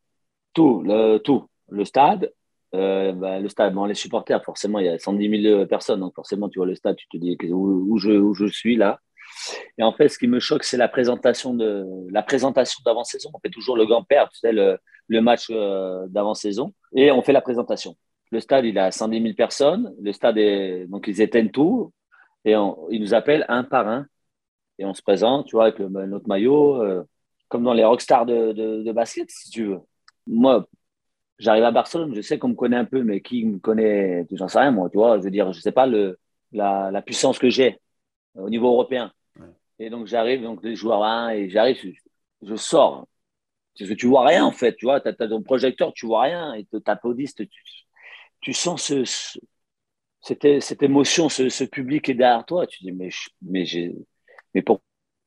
[0.54, 1.48] tout, le, tout.
[1.70, 2.32] Le stade,
[2.76, 6.14] euh, bah, le stade, bon, les supporters, forcément, il y a 110 000 personnes, donc
[6.16, 8.76] forcément, tu vois le stade, tu te dis que- où, où je, où je suis
[8.76, 9.00] là?
[9.78, 13.30] Et en fait, ce qui me choque, c'est la présentation de la présentation d'avant-saison.
[13.34, 17.96] On fait toujours le grand-père, tu le, match euh, d'avant-saison, et on fait la présentation.
[18.32, 19.94] Le stade, il a 110 000 personnes.
[20.02, 21.94] Le stade est donc ils éteignent tout
[22.46, 22.56] et
[22.90, 24.08] ils nous appellent un par un
[24.80, 27.04] et on se présente, tu vois, avec notre maillot, euh,
[27.48, 29.80] comme dans les rockstars de, de, de basket, si tu veux.
[30.26, 30.66] Moi,
[31.38, 34.48] j'arrive à Barcelone, je sais qu'on me connaît un peu, mais qui me connaît, j'en
[34.48, 35.18] sais rien, moi, tu vois.
[35.20, 36.18] Je veux dire, je sais pas le,
[36.52, 37.80] la puissance que j'ai
[38.36, 39.12] au niveau européen.
[39.80, 41.90] Et donc, j'arrive, donc les joueurs, hein, et j'arrive, je,
[42.48, 43.08] je sors.
[43.76, 46.66] Tu vois rien, en fait, tu vois, tu as, ton projecteur, tu vois rien, et
[46.86, 47.50] t'applaudissent, tu,
[48.42, 49.40] tu sens ce, ce-
[50.22, 52.68] cette, émotion, ce, ce public est derrière toi.
[52.68, 53.66] Tu dis, mais, je- mais,
[54.54, 54.82] mais pour-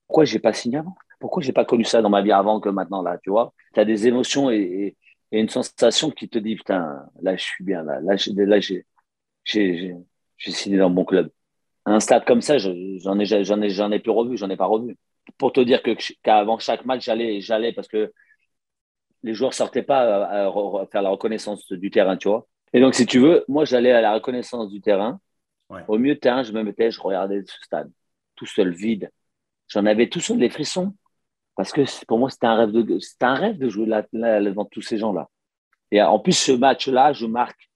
[0.08, 0.96] pourquoi pas signé avant?
[1.20, 3.54] Pourquoi j'ai pas connu ça dans ma vie avant que maintenant, là, tu vois?
[3.74, 4.96] Tu as des émotions et,
[5.40, 8.84] une sensation qui te dit, putain, là, je suis bien, là, là, j'ai,
[10.52, 11.30] signé dans bon club.
[11.86, 14.66] Un stade comme ça, j'en ai, j'en ai, j'en ai plus revu, j'en ai pas
[14.66, 14.96] revu.
[15.38, 18.12] Pour te dire que, qu'avant chaque match, j'allais, j'allais parce que
[19.22, 20.52] les joueurs sortaient pas à,
[20.90, 22.46] faire la reconnaissance du terrain, tu vois.
[22.72, 25.20] Et donc, si tu veux, moi, j'allais à la reconnaissance du terrain.
[25.88, 27.90] Au milieu de terrain, je me mettais, je regardais ce stade,
[28.36, 29.10] tout seul, vide.
[29.68, 30.94] J'en avais tout seul des frissons.
[31.56, 34.64] Parce que pour moi, c'était un rêve de, c'était un rêve de jouer là, devant
[34.66, 35.28] tous ces gens-là.
[35.90, 37.70] Et en plus, ce match-là, je marque.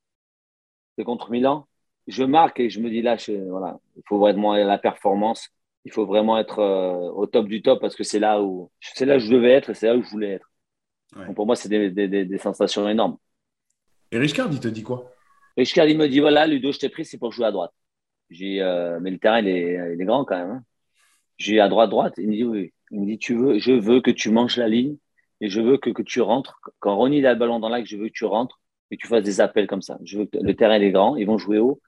[0.96, 1.66] C'est contre Milan.
[2.10, 3.16] Je marque et je me dis là,
[3.48, 5.50] voilà, il faut vraiment la performance.
[5.84, 9.06] Il faut vraiment être euh, au top du top parce que c'est là où, c'est
[9.06, 10.50] là où je devais être et c'est là où je voulais être.
[11.34, 13.16] pour moi, c'est des, des, des, sensations énormes.
[14.12, 15.10] Et Richard, il te dit quoi?
[15.56, 17.72] Richard, il me dit voilà, Ludo, je t'ai pris, c'est pour jouer à droite.
[18.28, 20.50] J'ai, euh, mais le terrain, il est, il est grand quand même.
[20.50, 20.64] Hein.
[21.38, 22.14] J'ai à droite, droite.
[22.18, 22.72] Il me dit oui.
[22.90, 24.96] Il me dit, tu veux, je veux que tu manges la ligne
[25.40, 26.60] et je veux que, que tu rentres.
[26.80, 29.08] Quand Ronnie a le ballon dans l'axe, je veux que tu rentres et que tu
[29.08, 29.98] fasses des appels comme ça.
[30.04, 31.80] Je veux que le terrain est grand, ils vont jouer haut.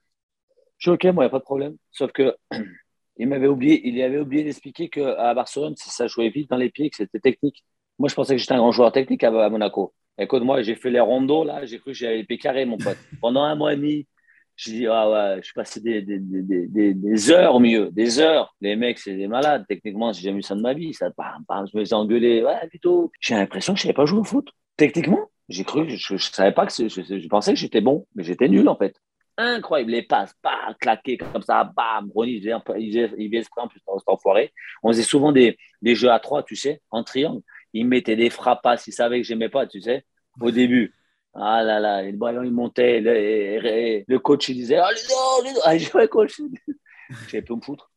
[0.82, 1.76] Je dis, OK, moi, il n'y a pas de problème.
[1.92, 2.34] Sauf que
[3.16, 6.90] il m'avait oublié, il avait oublié d'expliquer qu'à Barcelone, ça jouait vite dans les pieds,
[6.90, 7.64] que c'était technique.
[8.00, 9.94] Moi, je pensais que j'étais un grand joueur technique à, Monaco.
[10.18, 12.78] Écoute, moi, j'ai fait les rondos, là, j'ai cru que j'avais les pieds carrés, mon
[12.78, 12.96] pote.
[13.20, 14.08] Pendant un mois et demi,
[14.56, 18.52] je dis, ah ouais, je suis passé des, des, des, des, heures mieux, des heures.
[18.60, 19.64] Les mecs, c'est des malades.
[19.68, 20.92] Techniquement, j'ai jamais vu ça de ma vie.
[20.94, 22.42] Ça, bam, bam, je me suis engueulé.
[22.42, 23.12] Ouais, plutôt.
[23.20, 24.50] J'ai l'impression que je savais pas jouer au foot.
[24.76, 28.24] Techniquement, j'ai cru, je, je, savais pas que je, je, pensais que j'étais bon, mais
[28.24, 28.96] j'étais nul en fait.
[29.38, 33.80] Incroyable, les passes, pas claquer comme ça, bam, Ronnie, il faisait, il esprit en plus,
[33.80, 34.52] cet enfoiré.
[34.82, 37.40] On faisait souvent des, des jeux à trois, tu sais, en triangle.
[37.72, 40.04] Il mettait des frappas, il savait que j'aimais pas, tu sais,
[40.40, 40.94] au début.
[41.34, 45.00] Ah là là, le ballon il montait, le, le coach il disait Allez,
[45.40, 46.38] allez, allez, je coach.
[47.28, 47.90] J'ai pu me foutre.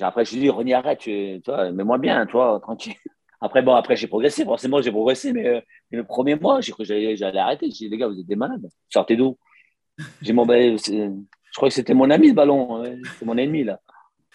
[0.00, 2.94] Après, je lui ai dit René, arrête, tu, toi, mets-moi bien, toi, tranquille.
[3.40, 5.60] Après, bon, après, j'ai progressé, forcément, j'ai progressé, mais, euh,
[5.90, 7.66] le premier mois, j'ai cru que j'allais arrêter.
[7.66, 9.36] J'ai dit Les gars, vous êtes des malades, sortez d'où?
[10.22, 12.84] J'ai mon je crois que c'était mon ami, le ballon,
[13.18, 13.80] c'est mon ennemi, là.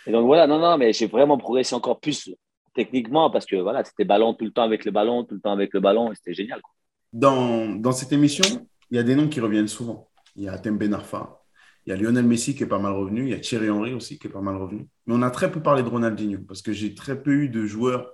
[0.07, 2.33] Et donc voilà, non, non, mais j'ai vraiment progressé encore plus
[2.73, 5.51] techniquement parce que voilà, c'était ballon tout le temps avec le ballon, tout le temps
[5.51, 6.61] avec le ballon, et c'était génial.
[6.61, 6.73] Quoi
[7.13, 8.45] dans, dans, cette émission,
[8.89, 10.09] il y a des noms qui reviennent souvent.
[10.35, 11.41] Il y a Tembe Narfa,
[11.85, 13.93] il y a Lionel Messi qui est pas mal revenu, il y a Thierry Henry
[13.93, 14.87] aussi qui est pas mal revenu.
[15.05, 17.65] Mais on a très peu parlé de Ronaldinho parce que j'ai très peu eu de
[17.65, 18.11] joueurs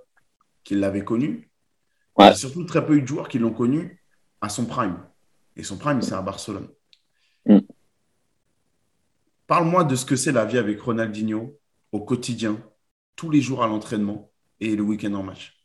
[0.64, 1.50] qui l'avaient connu.
[2.16, 2.34] Ouais.
[2.34, 4.02] surtout très peu eu de joueurs qui l'ont connu
[4.40, 4.98] à son prime.
[5.54, 6.68] Et son prime, c'est à Barcelone.
[9.48, 11.58] Parle-moi de ce que c'est la vie avec Ronaldinho
[11.90, 12.58] au quotidien,
[13.16, 14.30] tous les jours à l'entraînement
[14.60, 15.56] et le week-end en match.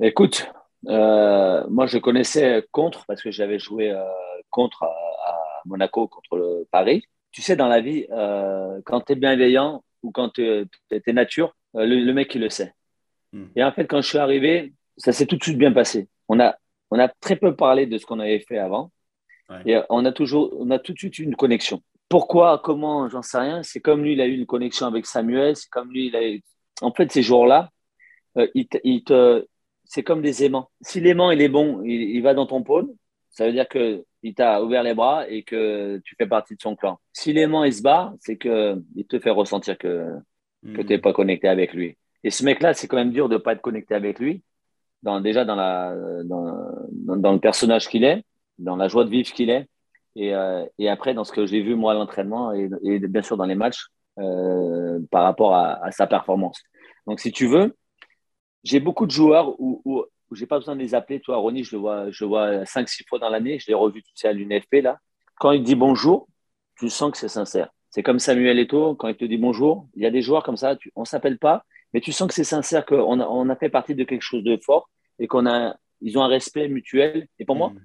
[0.00, 0.50] Écoute,
[0.88, 4.02] euh, moi, je connaissais contre parce que j'avais joué euh,
[4.48, 4.94] contre à,
[5.66, 7.04] Monaco contre le Paris.
[7.30, 11.54] Tu sais, dans la vie, euh, quand tu es bienveillant ou quand tu es, nature,
[11.74, 12.72] le, mec, il le sait.
[13.34, 13.48] Hmm.
[13.54, 16.08] Et en fait, quand je suis arrivé, ça s'est tout de suite bien passé.
[16.28, 16.56] On a,
[16.90, 18.92] on a très peu parlé de ce qu'on avait fait avant.
[19.66, 21.82] Et on a toujours, on a tout de suite une connexion.
[22.08, 23.62] Pourquoi, comment, j'en sais rien.
[23.62, 25.56] C'est comme lui, il a eu une connexion avec Samuel.
[25.56, 26.42] C'est comme lui, il a eu...
[26.80, 27.70] En fait, ces jours-là,
[28.54, 29.46] il, il, te,
[29.86, 30.70] c'est comme des aimants.
[30.80, 32.88] Si l'aimant il est bon, il, va dans ton pôle,
[33.30, 36.76] ça veut dire qu'il t'a ouvert les bras et que tu fais partie de son
[36.76, 36.98] clan.
[37.12, 40.10] Si l'aimant il se bat, c'est qu'il te fait ressentir que,
[40.62, 41.96] que tu n'es pas connecté avec lui.
[42.24, 44.42] Et ce mec-là, c'est quand même dur de ne pas être connecté avec lui,
[45.02, 45.94] dans, déjà dans, la,
[46.24, 48.24] dans, le personnage qu'il est,
[48.58, 49.68] dans la joie de vivre qu'il est,
[50.16, 52.68] et, euh, et, après dans ce que j'ai vu moi à l'entraînement et,
[53.00, 53.86] bien sûr dans les matchs
[54.18, 56.62] euh, par rapport à, à sa performance.
[57.06, 57.76] Donc si tu veux,
[58.64, 61.20] j'ai beaucoup de joueurs où, où, je n'ai pas besoin de les appeler.
[61.20, 63.60] Toi, Ronnie, je le vois, je vois 5-6 fois dans l'année.
[63.60, 64.82] Je l'ai revu tu sais, à l'UNFP.
[64.82, 64.98] Là.
[65.38, 66.28] Quand il dit bonjour,
[66.76, 67.68] tu sens que c'est sincère.
[67.90, 69.88] C'est comme Samuel Eto'o, quand il te dit bonjour.
[69.94, 71.64] Il y a des joueurs comme ça, on ne s'appelle pas,
[71.94, 74.42] mais tu sens que c'est sincère, qu'on a, on a fait partie de quelque chose
[74.42, 77.28] de fort et qu'on a, ils ont un respect mutuel.
[77.38, 77.80] Et pour moi, mm.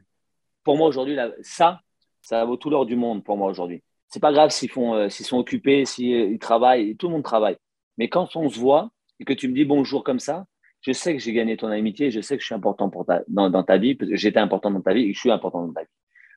[0.63, 1.79] pour moi aujourd'hui, ça,
[2.21, 3.83] ça vaut tout l'or du monde pour moi aujourd'hui.
[4.07, 7.57] C'est pas grave s'ils font, euh, s'ils sont occupés, s'ils travaillent, tout le monde travaille.
[7.97, 10.45] Mais quand on se voit et que tu me dis bonjour comme ça,
[10.81, 13.21] je sais que j'ai gagné ton amitié, je sais que je suis important pour ta,
[13.27, 15.89] dans, ta vie, j'étais important dans ta vie et je suis important dans ta vie.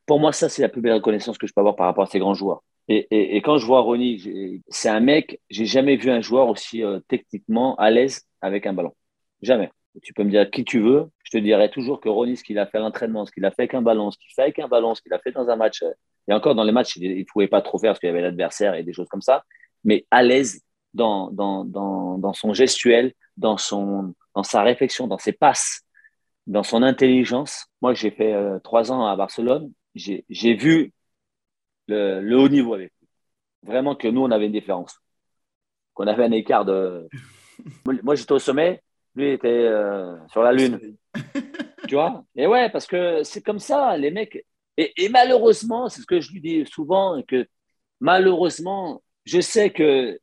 [0.06, 2.06] Pour moi, ça, c'est la plus belle reconnaissance que je peux avoir par rapport à
[2.06, 2.62] ces grands joueurs.
[2.88, 6.84] Et, et, quand je vois Ronnie, c'est un mec, j'ai jamais vu un joueur aussi
[6.84, 8.92] euh, techniquement à l'aise avec un ballon.
[9.40, 9.70] Jamais.
[10.02, 12.58] Tu peux me dire qui tu veux, je te dirai toujours que Ronnie, ce qu'il
[12.58, 14.58] a fait à l'entraînement, ce qu'il a fait avec un ballon, ce qu'il fait avec
[14.58, 15.84] un ballon, ce qu'il a fait dans un match,
[16.28, 18.22] et encore dans les matchs, il ne pouvait pas trop faire parce qu'il y avait
[18.22, 19.44] l'adversaire et des choses comme ça,
[19.84, 20.62] mais à l'aise
[20.94, 25.82] dans, dans, dans, dans son gestuel, dans son, dans sa réflexion, dans ses passes,
[26.46, 27.66] dans son intelligence.
[27.82, 29.72] Moi, j'ai fait euh, trois ans à Barcelone.
[29.94, 30.92] J'ai vu
[31.88, 33.08] le, le, haut niveau avec lui.
[33.62, 34.98] Vraiment que nous, on avait une différence.
[35.94, 37.08] Qu'on avait un écart de.
[38.02, 38.82] Moi, j'étais au sommet,
[39.14, 40.96] lui était euh, sur la Lune.
[41.88, 42.24] tu vois?
[42.34, 44.44] Et ouais, parce que c'est comme ça, les mecs.
[44.76, 47.46] Et, et malheureusement, c'est ce que je lui dis souvent, que
[48.00, 50.18] malheureusement, je sais qu'il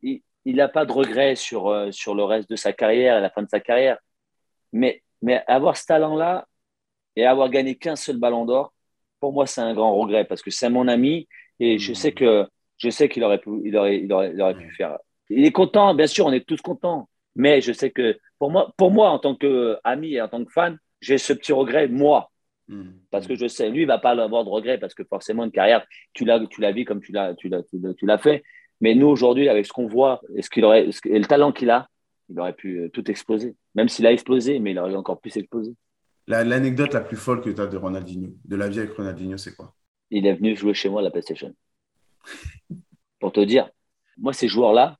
[0.45, 3.29] il n'a pas de regrets sur, euh, sur le reste de sa carrière, à la
[3.29, 3.97] fin de sa carrière.
[4.73, 6.47] Mais, mais avoir ce talent-là
[7.15, 8.73] et avoir gagné qu'un seul ballon d'or,
[9.19, 11.27] pour moi, c'est un grand regret parce que c'est mon ami
[11.59, 14.55] et je sais que je sais qu'il aurait pu, il aurait, il aurait, il aurait
[14.55, 14.97] pu faire.
[15.29, 17.07] Il est content, bien sûr, on est tous contents.
[17.35, 20.51] Mais je sais que pour moi, pour moi en tant qu'ami et en tant que
[20.51, 22.31] fan, j'ai ce petit regret, moi.
[22.67, 22.89] Hmm.
[23.11, 25.43] Parce que je sais, lui, il ne va pas avoir de regret parce que forcément,
[25.43, 28.43] une carrière, tu l'as, tu la vis comme tu l'as, tu l'as, tu l'as fait.
[28.79, 31.69] Mais nous, aujourd'hui, avec ce qu'on voit et, ce qu'il aurait, et le talent qu'il
[31.69, 31.87] a,
[32.29, 33.55] il aurait pu euh, tout exploser.
[33.75, 35.75] Même s'il a explosé, mais il aurait encore plus explosé.
[36.25, 39.55] L'anecdote la, plus folle que tu as de Ronaldinho, de la vie avec Ronaldinho, c'est
[39.55, 39.75] quoi?
[40.09, 41.53] Il est venu jouer chez moi à la PlayStation.
[43.19, 43.69] Pour te dire,
[44.17, 44.97] moi, ces joueurs-là,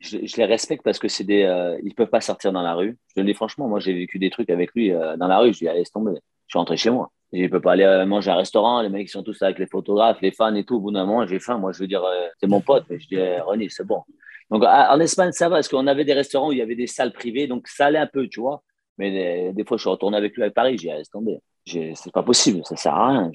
[0.00, 2.98] je, les respecte parce que c'est des, euh, ils peuvent pas sortir dans la rue.
[3.14, 5.52] Je le dis franchement, moi, j'ai vécu des trucs avec lui euh, dans la rue.
[5.52, 6.12] Je lui ai dit, laisse tomber.
[6.14, 7.10] Je suis rentré chez moi.
[7.32, 8.82] Je ne peux pas aller euh, manger à un restaurant.
[8.82, 10.76] Les mecs, sont tous avec les photographes, les fans et tout.
[10.76, 11.58] Au bout d'un moment, j'ai faim.
[11.58, 12.04] Moi, je veux dire,
[12.40, 12.84] c'est mon pote.
[12.90, 14.02] Mais je dis, eh, René, c'est bon.
[14.50, 16.86] Donc, en Espagne, ça va parce qu'on avait des restaurants où il y avait des
[16.86, 17.48] salles privées.
[17.48, 18.62] Donc, ça allait un peu, tu vois.
[18.98, 20.78] Mais des, fois, je suis retourné avec lui à Paris.
[20.78, 21.40] J'ai dit, laisse tomber.
[21.66, 22.60] C'est pas possible.
[22.64, 23.30] Ça sert à rien.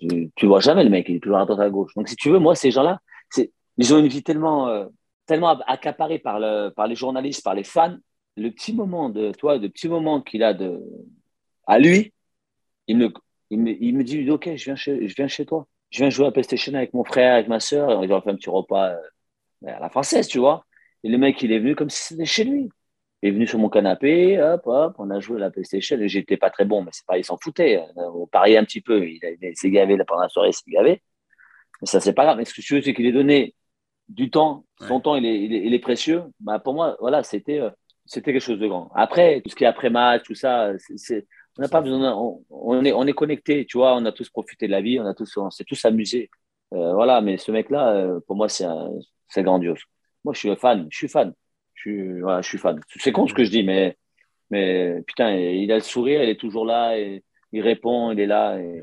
[0.00, 1.08] Tu, tu vois jamais le mec.
[1.08, 1.94] Il est toujours à droite à gauche.
[1.94, 2.98] Donc, si tu veux, moi, ces gens-là,
[3.78, 4.88] ils ont une vie tellement
[5.30, 7.96] tellement accaparé par, le, par les journalistes, par les fans,
[8.36, 10.82] le petit moment de toi, le petit moment qu'il a de,
[11.68, 12.12] à lui,
[12.88, 13.12] il me,
[13.50, 15.68] il me, il me dit Ok, je viens, chez, je viens chez toi.
[15.90, 18.00] Je viens jouer à PlayStation avec mon frère, avec ma soeur.
[18.00, 20.64] On va faire un petit repas euh, à la française, tu vois.
[21.04, 22.68] Et le mec, il est venu comme si c'était chez lui.
[23.22, 25.96] Il est venu sur mon canapé, hop, hop, on a joué à la PlayStation.
[26.00, 27.80] Et j'étais pas très bon, mais c'est pas, il s'en foutait.
[27.96, 29.06] On pariait un petit peu.
[29.06, 29.20] Il,
[29.54, 31.02] s'est gavé pendant la soirée, il s'est gavé.
[31.80, 32.38] Mais ça, c'est pas grave.
[32.38, 33.54] Mais ce que je veux, c'est qu'il est donné
[34.10, 36.24] du temps, son temps, il est, il est, précieux.
[36.40, 37.70] Bah, pour moi, voilà, c'était euh,
[38.06, 38.90] c'était quelque chose de grand.
[38.94, 42.12] Après, tout ce qui est après match, tout ça, c'est, on n'a pas besoin,
[42.50, 45.06] on, est, on est connecté, tu vois, on a tous profité de la vie, on
[45.06, 46.28] a tous, on s'est tous amusés.
[46.72, 48.66] Euh, voilà, mais ce mec-là, euh, pour moi, c'est,
[49.28, 49.80] c'est grandiose.
[50.24, 51.32] Moi, je suis fan, je suis fan.
[51.74, 52.80] Je suis, voilà, je suis fan.
[52.96, 53.96] C'est con ce que je dis, mais,
[54.50, 58.26] mais putain, il a le sourire, il est toujours là, et il répond, il est
[58.26, 58.58] là.
[58.58, 58.82] Et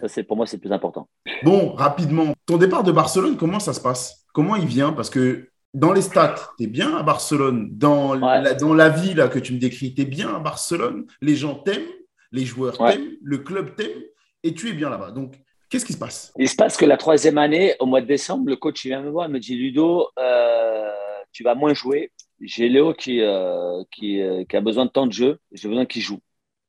[0.00, 1.08] ça, c'est, pour moi, c'est le plus important.
[1.42, 4.19] Bon, rapidement, ton départ de Barcelone, comment ça se passe?
[4.32, 7.68] Comment il vient Parce que dans les stats, tu es bien à Barcelone.
[7.72, 11.06] Dans, la, dans la vie là, que tu me décris, tu es bien à Barcelone.
[11.20, 11.88] Les gens t'aiment,
[12.32, 14.02] les joueurs t'aiment, le club t'aime
[14.42, 15.12] et tu es bien là-bas.
[15.12, 15.34] Donc,
[15.68, 16.32] qu'est-ce qui se passe?
[16.38, 19.10] Il se passe que la troisième année, au mois de décembre, le coach vient me
[19.10, 20.90] voir et me dit Ludo, euh,
[21.32, 22.10] tu vas moins jouer.
[22.40, 25.38] J'ai Léo qui, euh, qui, euh, qui, a besoin de temps de jeu.
[25.52, 26.20] J'ai besoin qu'il joue.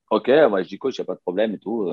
[0.10, 1.90] Ok, moi je dis coach, il n'y a pas de problème et tout.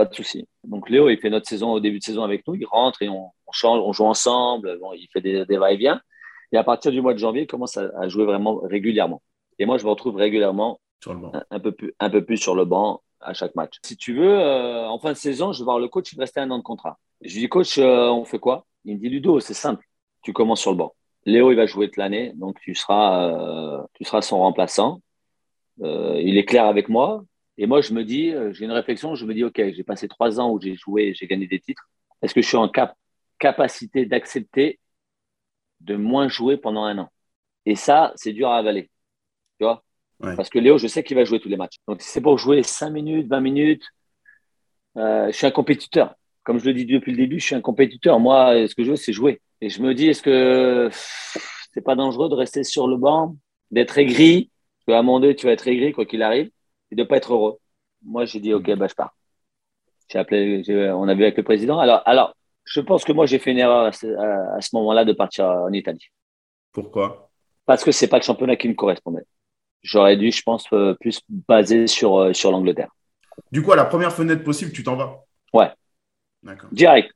[0.00, 0.48] Pas de souci.
[0.64, 2.54] Donc Léo, il fait notre saison au début de saison avec nous.
[2.54, 6.00] Il rentre et on, on change, on joue ensemble, bon, il fait des, va-et-vient.
[6.52, 9.22] Et à partir du mois de janvier, il commence à, jouer vraiment régulièrement.
[9.58, 11.32] Et moi, je me retrouve régulièrement sur le banc.
[11.50, 13.78] Un, peu plus, un peu plus sur le banc à chaque match.
[13.84, 16.22] Si tu veux, euh, en fin de saison, je vais voir le coach, il me
[16.22, 16.98] restait un an de contrat.
[17.20, 18.64] Je lui dis, coach, euh, on fait quoi?
[18.86, 19.84] Il me dit, Ludo, c'est simple,
[20.22, 20.94] tu commences sur le banc.
[21.26, 25.02] Léo, il va jouer toute l'année, donc tu seras, euh, tu seras son remplaçant.
[25.82, 27.22] il est clair avec moi.
[27.62, 30.40] Et moi, je me dis, j'ai une réflexion, je me dis, OK, j'ai passé trois
[30.40, 31.90] ans où j'ai joué, j'ai gagné des titres.
[32.22, 32.96] Est-ce que je suis en cap
[33.38, 34.80] capacité d'accepter
[35.80, 37.10] de moins jouer pendant un an?
[37.66, 38.90] Et ça, c'est dur à avaler.
[39.58, 39.84] Tu vois?
[40.18, 41.76] Parce que Léo, je sais qu'il va jouer tous les matchs.
[41.86, 43.84] Donc, si c'est pour jouer 5 minutes, 20 minutes,
[44.96, 46.14] euh, je suis un compétiteur.
[46.44, 48.18] Comme je le dis depuis le début, je suis un compétiteur.
[48.20, 49.42] Moi, ce que je veux, c'est jouer.
[49.60, 50.88] Et je me dis, est-ce que
[51.74, 53.36] c'est pas dangereux de rester sur le banc,
[53.70, 54.50] d'être aigri?
[54.78, 56.50] Parce qu'à un moment donné, tu vas être aigri, quoi qu'il arrive,
[56.90, 57.58] et de ne pas être heureux.
[58.02, 59.14] Moi, j'ai dit, OK, bah, je pars.
[60.08, 60.62] J'ai appelé,
[60.92, 61.78] on a vu avec le président.
[61.78, 62.34] Alors, alors
[62.64, 66.06] je pense que moi, j'ai fait une erreur à ce, moment-là de partir en Italie.
[66.72, 67.30] Pourquoi?
[67.66, 69.24] Parce que c'est pas le championnat qui me correspondait.
[69.82, 72.90] J'aurais dû, je pense, euh, plus baser sur, euh, sur l'Angleterre.
[73.50, 75.24] Du coup, à la première fenêtre possible, tu t'en vas?
[75.52, 75.70] Ouais.
[76.42, 76.68] D'accord.
[76.72, 77.12] Direct.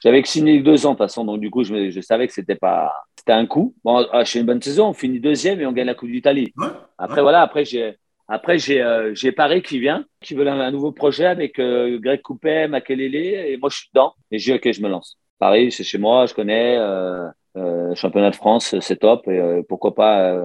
[0.00, 2.54] J'avais signé deux ans de toute façon, donc du coup, je, je savais que c'était
[2.54, 3.74] pas, c'était un coup.
[3.82, 6.52] Bon, ah, j'ai une bonne saison, on finit deuxième et on gagne la Coupe d'Italie.
[6.56, 6.68] Ouais,
[6.98, 7.96] après, voilà, après, j'ai,
[8.28, 12.68] après, j'ai euh, Paris qui vient, qui veut un, nouveau projet avec euh, Greg Coupet,
[12.68, 14.12] Makelele, et moi je suis dedans.
[14.30, 15.18] Et je dis ok, je me lance.
[15.38, 16.76] Paris, c'est chez moi, je connais.
[16.76, 19.26] Euh, championnat de France, c'est top.
[19.28, 20.38] Et pourquoi pas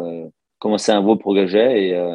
[0.57, 2.13] commencer un beau projet et,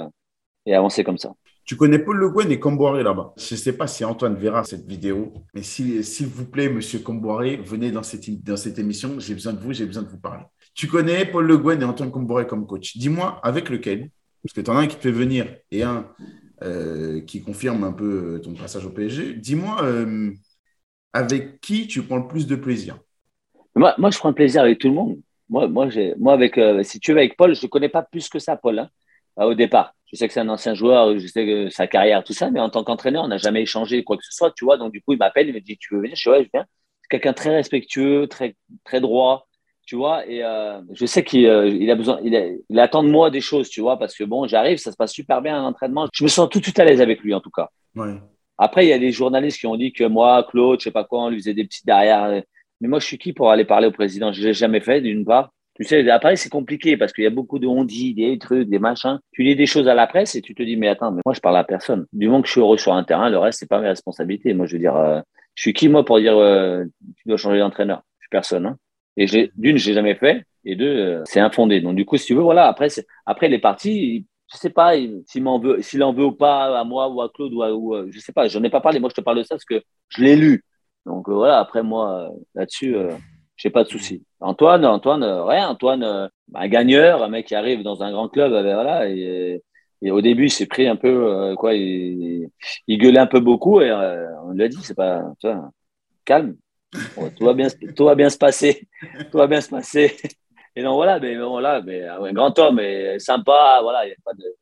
[0.66, 1.33] et avancer comme ça.
[1.64, 3.35] Tu connais Paul Le Guen et Comboiré là-bas.
[3.37, 7.57] Je ne sais pas si Antoine verra cette vidéo, mais s'il vous plaît, monsieur Comboiré,
[7.59, 9.21] venez dans cette, dans cette émission.
[9.21, 10.45] J'ai besoin de vous, j'ai besoin de vous parler.
[10.75, 12.97] Tu connais Paul Le Guen et Antoine Comboiré comme coach.
[12.97, 14.11] Dis-moi avec lequel?
[14.43, 16.07] Parce que tu en as un qui te fait venir et un
[16.62, 19.34] euh, qui confirme un peu euh, ton passage au PSG.
[19.34, 20.32] Dis-moi, euh,
[21.12, 22.99] avec qui tu prends le plus de plaisir?
[23.76, 25.20] Moi, moi, je prends plaisir avec tout le monde.
[25.49, 28.57] Moi, moi, avec, si tu veux, avec Paul, je ne connais pas plus que ça,
[28.57, 28.91] Paul, hein,
[29.36, 29.95] au départ.
[30.07, 32.61] Je sais que c'est un ancien joueur, je sais que sa carrière, tout ça, mais
[32.61, 34.78] en tant qu'entraîneur, on n'a jamais échangé quoi que ce soit, tu vois.
[34.78, 36.51] Donc, du coup, il m'appelle, il me dit Tu veux venir Je dis Ouais, je
[36.53, 36.66] viens.
[37.03, 39.47] C'est quelqu'un très respectueux, très, très droit,
[39.89, 40.26] tu vois.
[40.26, 43.41] Et euh, je sais qu'il euh, il a besoin, il, il, attend de moi des
[43.41, 46.07] choses, tu vois, parce que bon, j'arrive, ça se passe super bien à l'entraînement.
[46.12, 47.70] Je me sens tout de suite à l'aise avec lui, en tout cas.
[47.97, 48.14] Ouais.
[48.59, 51.05] Après, il y a des journalistes qui ont dit que moi, Claude, je sais pas
[51.05, 52.43] quoi, on lui faisait des petits derrière.
[52.82, 54.30] Mais moi, je suis qui pour aller parler au président?
[54.30, 55.53] Je l'ai jamais fait, d'une part.
[55.74, 58.68] Tu sais, après, c'est compliqué parce qu'il y a beaucoup de on dit, des trucs,
[58.68, 59.18] des machins.
[59.32, 61.32] Tu lis des choses à la presse et tu te dis, mais attends, mais moi,
[61.34, 62.05] je parle à personne.
[62.12, 64.53] Du moment que je suis heureux sur un terrain, le reste, c'est pas mes responsabilités.
[64.53, 65.20] Moi, je veux dire, euh,
[65.55, 66.84] je suis qui, moi, pour dire, euh,
[67.16, 68.03] tu dois changer d'entraîneur?
[68.18, 68.66] Je suis personne.
[68.66, 68.76] Hein.
[69.19, 70.45] Et d'une, je l'ai jamais fait.
[70.64, 71.81] Et deux, euh, c'est infondé.
[71.81, 72.89] Donc, du coup, si tu veux, voilà, après,
[73.27, 74.95] après les parties, je sais pas
[75.27, 77.73] s'il m'en veut, s'il en veut ou pas à moi ou à Claude ou, à,
[77.73, 78.49] ou je sais pas.
[78.49, 79.01] J'en ai pas parlé.
[79.01, 80.64] Moi, je te parle de ça parce que je l'ai lu.
[81.05, 82.97] Donc, voilà, après, moi, là-dessus,
[83.57, 84.25] j'ai pas de souci.
[84.41, 85.69] Antoine, Antoine, rien.
[85.69, 89.09] Antoine, un gagneur, un mec qui arrive dans un grand club, ben voilà.
[89.09, 89.62] Et,
[90.11, 92.49] au début, il s'est pris un peu, euh, quoi, il,
[92.87, 95.71] il, gueulait un peu beaucoup et euh, on lui a dit, c'est pas, vois,
[96.25, 96.57] calme,
[97.36, 98.89] tout va bien, tout va bien se passer,
[99.30, 100.16] tout va bien se passer.
[100.78, 104.05] Et donc voilà, mais voilà, mais un grand homme, mais sympa, voilà.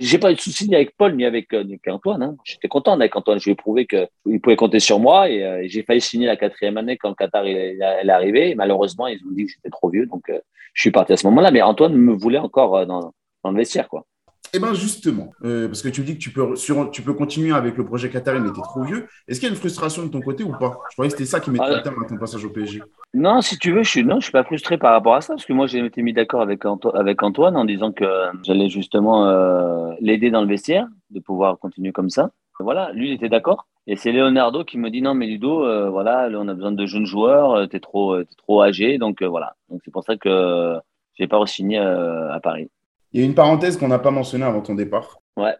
[0.00, 2.22] J'ai pas eu de soucis ni avec Paul ni avec, euh, Antoine.
[2.22, 2.36] Hein.
[2.42, 3.38] J'étais content avec Antoine.
[3.38, 6.38] Je lui ai prouvé qu'il pouvait compter sur moi et, euh, j'ai failli signer la
[6.38, 8.54] quatrième année quand le Qatar est, est arrivé.
[8.54, 10.38] malheureusement, ils ont dit que j'étais trop vieux, donc euh,
[10.72, 11.50] je suis parti à ce moment-là.
[11.50, 13.12] Mais Antoine me voulait encore dans,
[13.44, 13.86] le vestiaire.
[14.52, 16.54] Eh bien, justement, euh, parce que tu dis que tu peux,
[16.92, 19.06] tu peux continuer avec le projet Qatari, mais tu es trop vieux.
[19.28, 20.78] Est-ce qu'il y a une frustration de ton côté ou pas?
[20.90, 22.82] Je croyais que c'était ça qui mettait ah, terme à ton passage au PSG.
[23.14, 25.34] Non, si tu veux, je suis, non, je suis pas frustré par rapport à ça,
[25.34, 26.62] parce que moi, j'ai été mis d'accord avec,
[26.94, 28.04] avec Antoine en disant que
[28.42, 32.30] j'allais justement euh, l'aider dans le vestiaire, de pouvoir continuer comme ça.
[32.60, 33.66] Voilà, lui, il était d'accord.
[33.86, 36.86] Et c'est Leonardo qui me dit non, mais Ludo, euh, voilà, on a besoin de
[36.86, 39.54] jeunes joueurs, tu es trop, es trop âgé, donc voilà.
[39.70, 40.76] Donc c'est pour ça que
[41.14, 42.68] je n'ai pas re-signé à Paris.
[43.16, 45.22] Il y a une parenthèse qu'on n'a pas mentionnée avant ton départ.
[45.38, 45.56] Ouais.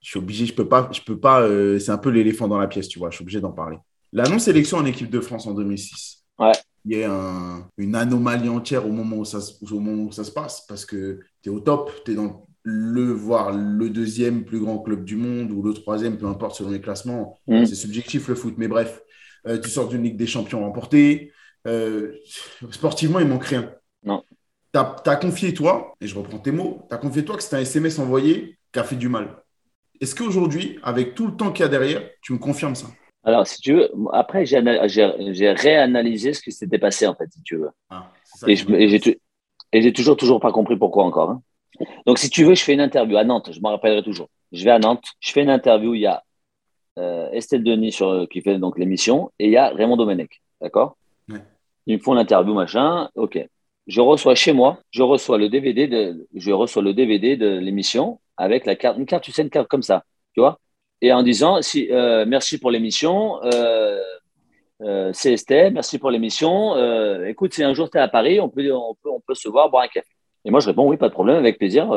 [0.00, 2.58] Je suis obligé, je peux pas, je peux pas, euh, c'est un peu l'éléphant dans
[2.58, 3.76] la pièce, tu vois, je suis obligé d'en parler.
[4.12, 6.24] La non-sélection en équipe de France en 2006.
[6.40, 6.50] Ouais.
[6.84, 9.38] Il y a une anomalie entière au moment, où ça,
[9.70, 12.44] au moment où ça se passe parce que tu es au top, tu es dans
[12.64, 16.70] le, voire le deuxième plus grand club du monde ou le troisième, peu importe selon
[16.70, 17.38] les classements.
[17.46, 17.66] Mm.
[17.66, 19.00] C'est subjectif le foot, mais bref,
[19.46, 21.30] euh, tu sors d'une Ligue des Champions remportée.
[21.68, 22.16] Euh,
[22.72, 23.72] sportivement, il manque rien.
[24.02, 24.24] Non
[25.04, 27.56] tu as, confié toi, et je reprends tes mots, tu as confié toi que c'est
[27.56, 29.42] un SMS envoyé qui a fait du mal.
[30.00, 32.88] Est-ce qu'aujourd'hui, avec tout le temps qu'il y a derrière, tu me confirmes ça?
[33.24, 37.56] Alors, si tu veux, après, j'ai réanalysé ce qui s'était passé, en fait, si tu
[37.56, 37.70] veux.
[37.90, 38.10] Ah,
[38.46, 41.30] et j'ai toujours, toujours pas compris pourquoi encore.
[41.30, 41.42] Hein.
[42.06, 44.28] Donc, si tu veux, je fais une interview à Nantes, je m'en rappellerai toujours.
[44.52, 46.22] Je vais à Nantes, je fais une interview, il y a
[46.98, 50.96] euh, Estelle Denis sur, qui fait donc l'émission, et il y a Raymond Domenech, d'accord?
[51.88, 53.46] Ils me font l'interview, machin, ok
[53.86, 58.20] je reçois chez moi, je reçois le DVD de, je reçois le DVD de l'émission
[58.36, 60.58] avec la carte, une carte, tu sais, une carte comme ça, tu vois,
[61.00, 64.00] et en disant si, euh, merci pour l'émission, euh,
[64.82, 65.36] euh, c'est
[65.70, 66.74] merci pour l'émission.
[66.76, 69.34] Euh, écoute, si un jour tu es à Paris, on peut, on peut, on peut
[69.34, 70.08] se voir, boire un café.
[70.44, 71.88] Et moi, je réponds oui, pas de problème, avec plaisir,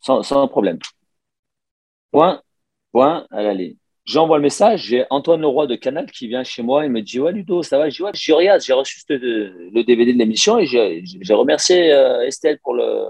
[0.00, 0.78] sans, sans problème.
[2.10, 2.40] Point,
[2.92, 3.76] point à la ligne.
[4.04, 7.20] J'envoie le message, j'ai Antoine Leroy de Canal qui vient chez moi, il me dit
[7.20, 7.88] Ouais, Ludo, ça va?
[7.88, 12.58] Je dis Ouais, j'ai j'ai reçu le, DVD de l'émission et j'ai remercié euh, Estelle
[12.62, 13.06] pour le.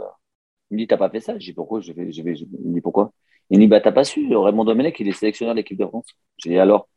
[0.70, 1.38] Il me dit T'as pas fait ça?
[1.38, 1.80] Je dis Pourquoi?
[1.80, 3.12] Je vais, je Il me dit Pourquoi?
[3.50, 5.86] Il me dit Bah, t'as pas su, Raymond Domenech, il est sélectionneur de l'équipe de
[5.86, 6.06] France.
[6.38, 6.88] J'ai dit Alors?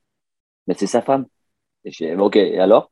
[0.67, 1.27] Mais c'est sa femme.
[1.85, 2.91] Et j'ai dit Ok, et alors?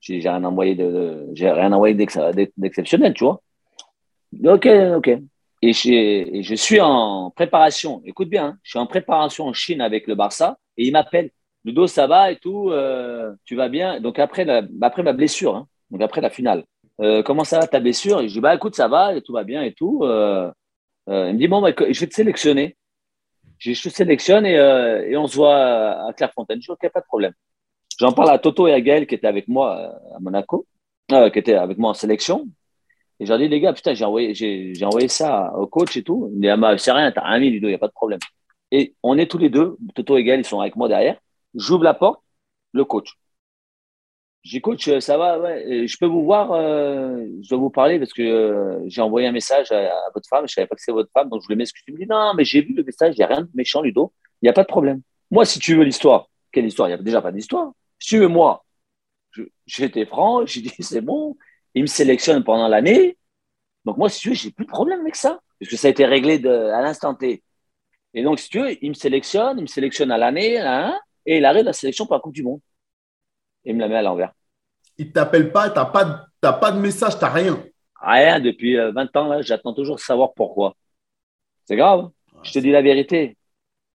[0.00, 3.42] J'ai rien envoyé de, j'ai rien envoyé d'exceptionnel, tu vois.
[4.44, 4.66] Ok,
[4.96, 5.10] ok.
[5.66, 10.06] Et, je suis en préparation, écoute bien, hein, je suis en préparation en Chine avec
[10.06, 11.30] le Barça et il m'appelle.
[11.64, 13.98] Ludo, ça va et tout, euh, tu vas bien?
[14.00, 16.62] Donc après, ma blessure, hein, donc après la finale,
[17.00, 18.20] euh, comment ça va ta blessure?
[18.20, 20.04] Et je dis, bah écoute, ça va, tout va bien et tout.
[20.04, 20.52] Euh,
[21.08, 22.76] il me dit, bon, bah, je vais te sélectionner.
[23.58, 26.62] Je, te sélectionne et, et, on se voit à Clairefontaine.
[26.62, 27.32] Je dis, ok, pas de problème.
[27.98, 30.66] J'en parle à Toto et à Gaël qui étaient avec moi à Monaco,
[31.08, 32.46] qui étaient avec moi en sélection.
[33.18, 36.30] Et j'ai dit, les gars, putain, j'ai envoyé, j'ai, envoyé ça au coach et tout.
[36.34, 38.20] Il dit, ah, c'est rien, t'as un mille, il n'y a pas de problème.
[38.70, 41.18] Et on est tous les deux, Toto et Gaël, ils sont avec moi derrière.
[41.54, 42.22] J'ouvre la porte,
[42.72, 43.14] le coach.
[44.42, 47.98] Je dis, coach, ça va, ouais, je peux vous voir, euh, je dois vous parler
[47.98, 50.82] parce que euh, j'ai envoyé un message à, votre femme, je ne savais pas que
[50.82, 51.84] c'est votre femme, donc je voulais m'excuser.
[51.88, 53.82] Il me dit, non, mais j'ai vu le message, il n'y a rien de méchant,
[53.82, 54.12] Ludo,
[54.42, 55.02] il n'y a pas de problème.
[55.32, 56.88] Moi, si tu veux l'histoire, quelle histoire?
[56.88, 57.72] Il n'y a déjà pas d'histoire.
[57.98, 58.64] Si tu veux, moi,
[59.66, 61.36] j'étais franc, j'ai dit, c'est bon,
[61.76, 63.16] il me sélectionne pendant l'année.
[63.84, 65.90] Donc moi, si tu veux, j'ai plus de problème avec ça, parce que ça a
[65.90, 67.42] été réglé de, à l'instant T.
[68.14, 71.36] Et donc, si tu veux, il me sélectionne, il me sélectionne à l'année, hein, et
[71.36, 72.60] il arrête la sélection pour la Coupe du Monde.
[73.64, 74.32] Et il me la met à l'envers.
[74.96, 77.62] Il ne t'appelle pas, tu n'as pas, pas de message, tu n'as rien.
[78.00, 80.74] Rien, depuis 20 euh, ans, là, j'attends toujours de savoir pourquoi.
[81.66, 82.10] C'est grave.
[82.34, 82.40] Hein.
[82.42, 83.36] Je te dis la vérité.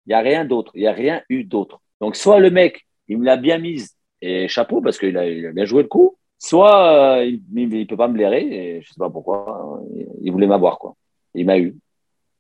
[0.07, 0.73] Il n'y a rien d'autre.
[0.75, 1.81] Il n'y a rien eu d'autre.
[2.01, 5.65] Donc, soit le mec, il me l'a bien mise et chapeau parce qu'il a, bien
[5.65, 8.99] joué le coup, soit euh, il ne peut pas me blairer et je ne sais
[8.99, 9.83] pas pourquoi.
[10.23, 10.95] Il voulait m'avoir, quoi.
[11.35, 11.77] Il m'a eu.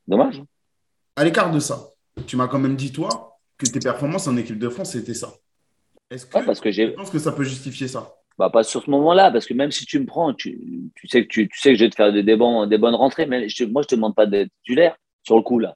[0.06, 0.42] Dommage.
[1.16, 1.90] À l'écart de ça,
[2.26, 5.34] tu m'as quand même dit, toi, que tes performances en équipe de France, c'était ça.
[6.10, 8.14] Est-ce que, parce que tu penses que ça peut justifier ça?
[8.38, 10.58] Bah, pas sur ce moment-là, parce que même si tu me prends, tu,
[10.94, 12.78] tu sais, que tu, tu, sais que je vais te faire des, des, bons, des
[12.78, 15.58] bonnes rentrées, mais je, moi, je ne te demande pas d'être titulaire sur le coup,
[15.58, 15.74] là.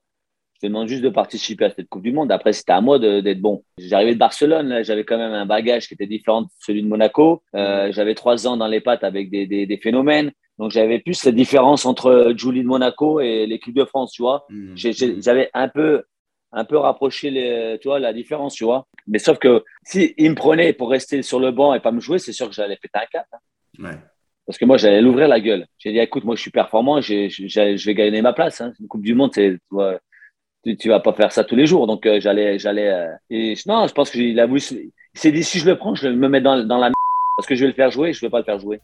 [0.62, 2.30] Je te demande juste de participer à cette Coupe du Monde.
[2.30, 3.64] Après, c'était à moi d'être bon.
[3.78, 7.42] J'arrivais de Barcelone, j'avais quand même un bagage qui était différent de celui de Monaco.
[7.56, 10.30] Euh, j'avais trois ans dans les pattes avec des, des, des phénomènes.
[10.58, 14.46] Donc, j'avais plus cette différence entre Julie de Monaco et l'équipe de France, tu vois.
[14.50, 14.74] Mmh.
[15.18, 16.04] J'avais un peu,
[16.52, 18.86] un peu rapproché les, tu vois, la différence, tu vois.
[19.08, 21.98] Mais sauf que si il me prenait pour rester sur le banc et pas me
[21.98, 23.26] jouer, c'est sûr que j'allais péter un cap.
[23.32, 23.82] Hein.
[23.82, 23.98] Ouais.
[24.46, 25.66] Parce que moi, j'allais l'ouvrir la gueule.
[25.78, 28.60] J'ai dit, écoute, moi, je suis performant, je vais gagner ma place.
[28.60, 28.72] Hein.
[28.78, 29.58] Une Coupe du Monde, c'est,
[30.64, 31.86] tu, tu vas pas faire ça tous les jours.
[31.86, 32.90] Donc, euh, j'allais, j'allais.
[32.90, 34.60] Euh, et non, je pense qu'il a voulu.
[34.70, 34.90] Il
[35.20, 36.90] s'est dit, si je le prends, je me mettre dans, dans la
[37.36, 38.80] parce que je vais le faire jouer et je vais pas le faire jouer.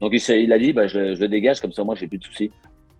[0.00, 2.18] Donc, il, il a dit, bah, je, je, le dégage, comme ça, moi, j'ai plus
[2.18, 2.50] de soucis.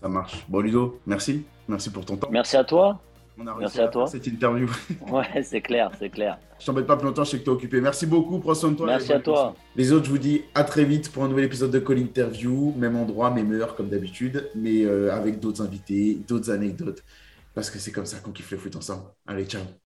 [0.03, 0.45] Ça marche.
[0.49, 1.45] Bon, Ludo, merci.
[1.69, 2.29] Merci pour ton temps.
[2.31, 3.01] Merci à toi.
[3.41, 4.07] On a Merci à, à toi.
[4.09, 4.69] cette interview.
[5.13, 6.39] ouais, c'est clair, c'est clair.
[6.59, 7.81] Je t'embête pas plus longtemps, je sais que tu es occupé.
[7.81, 8.87] Merci beaucoup, prends soin de toi.
[8.87, 9.55] Merci à toi.
[9.77, 12.75] Les autres, je vous dis à très vite pour un nouvel épisode de Call Interview.
[12.77, 17.05] Même endroit, même heure, comme d'habitude, mais euh, avec d'autres invités, d'autres anecdotes.
[17.55, 19.11] Parce que c'est comme ça qu'on kiffe le foot ensemble.
[19.27, 19.65] Allez, ciao.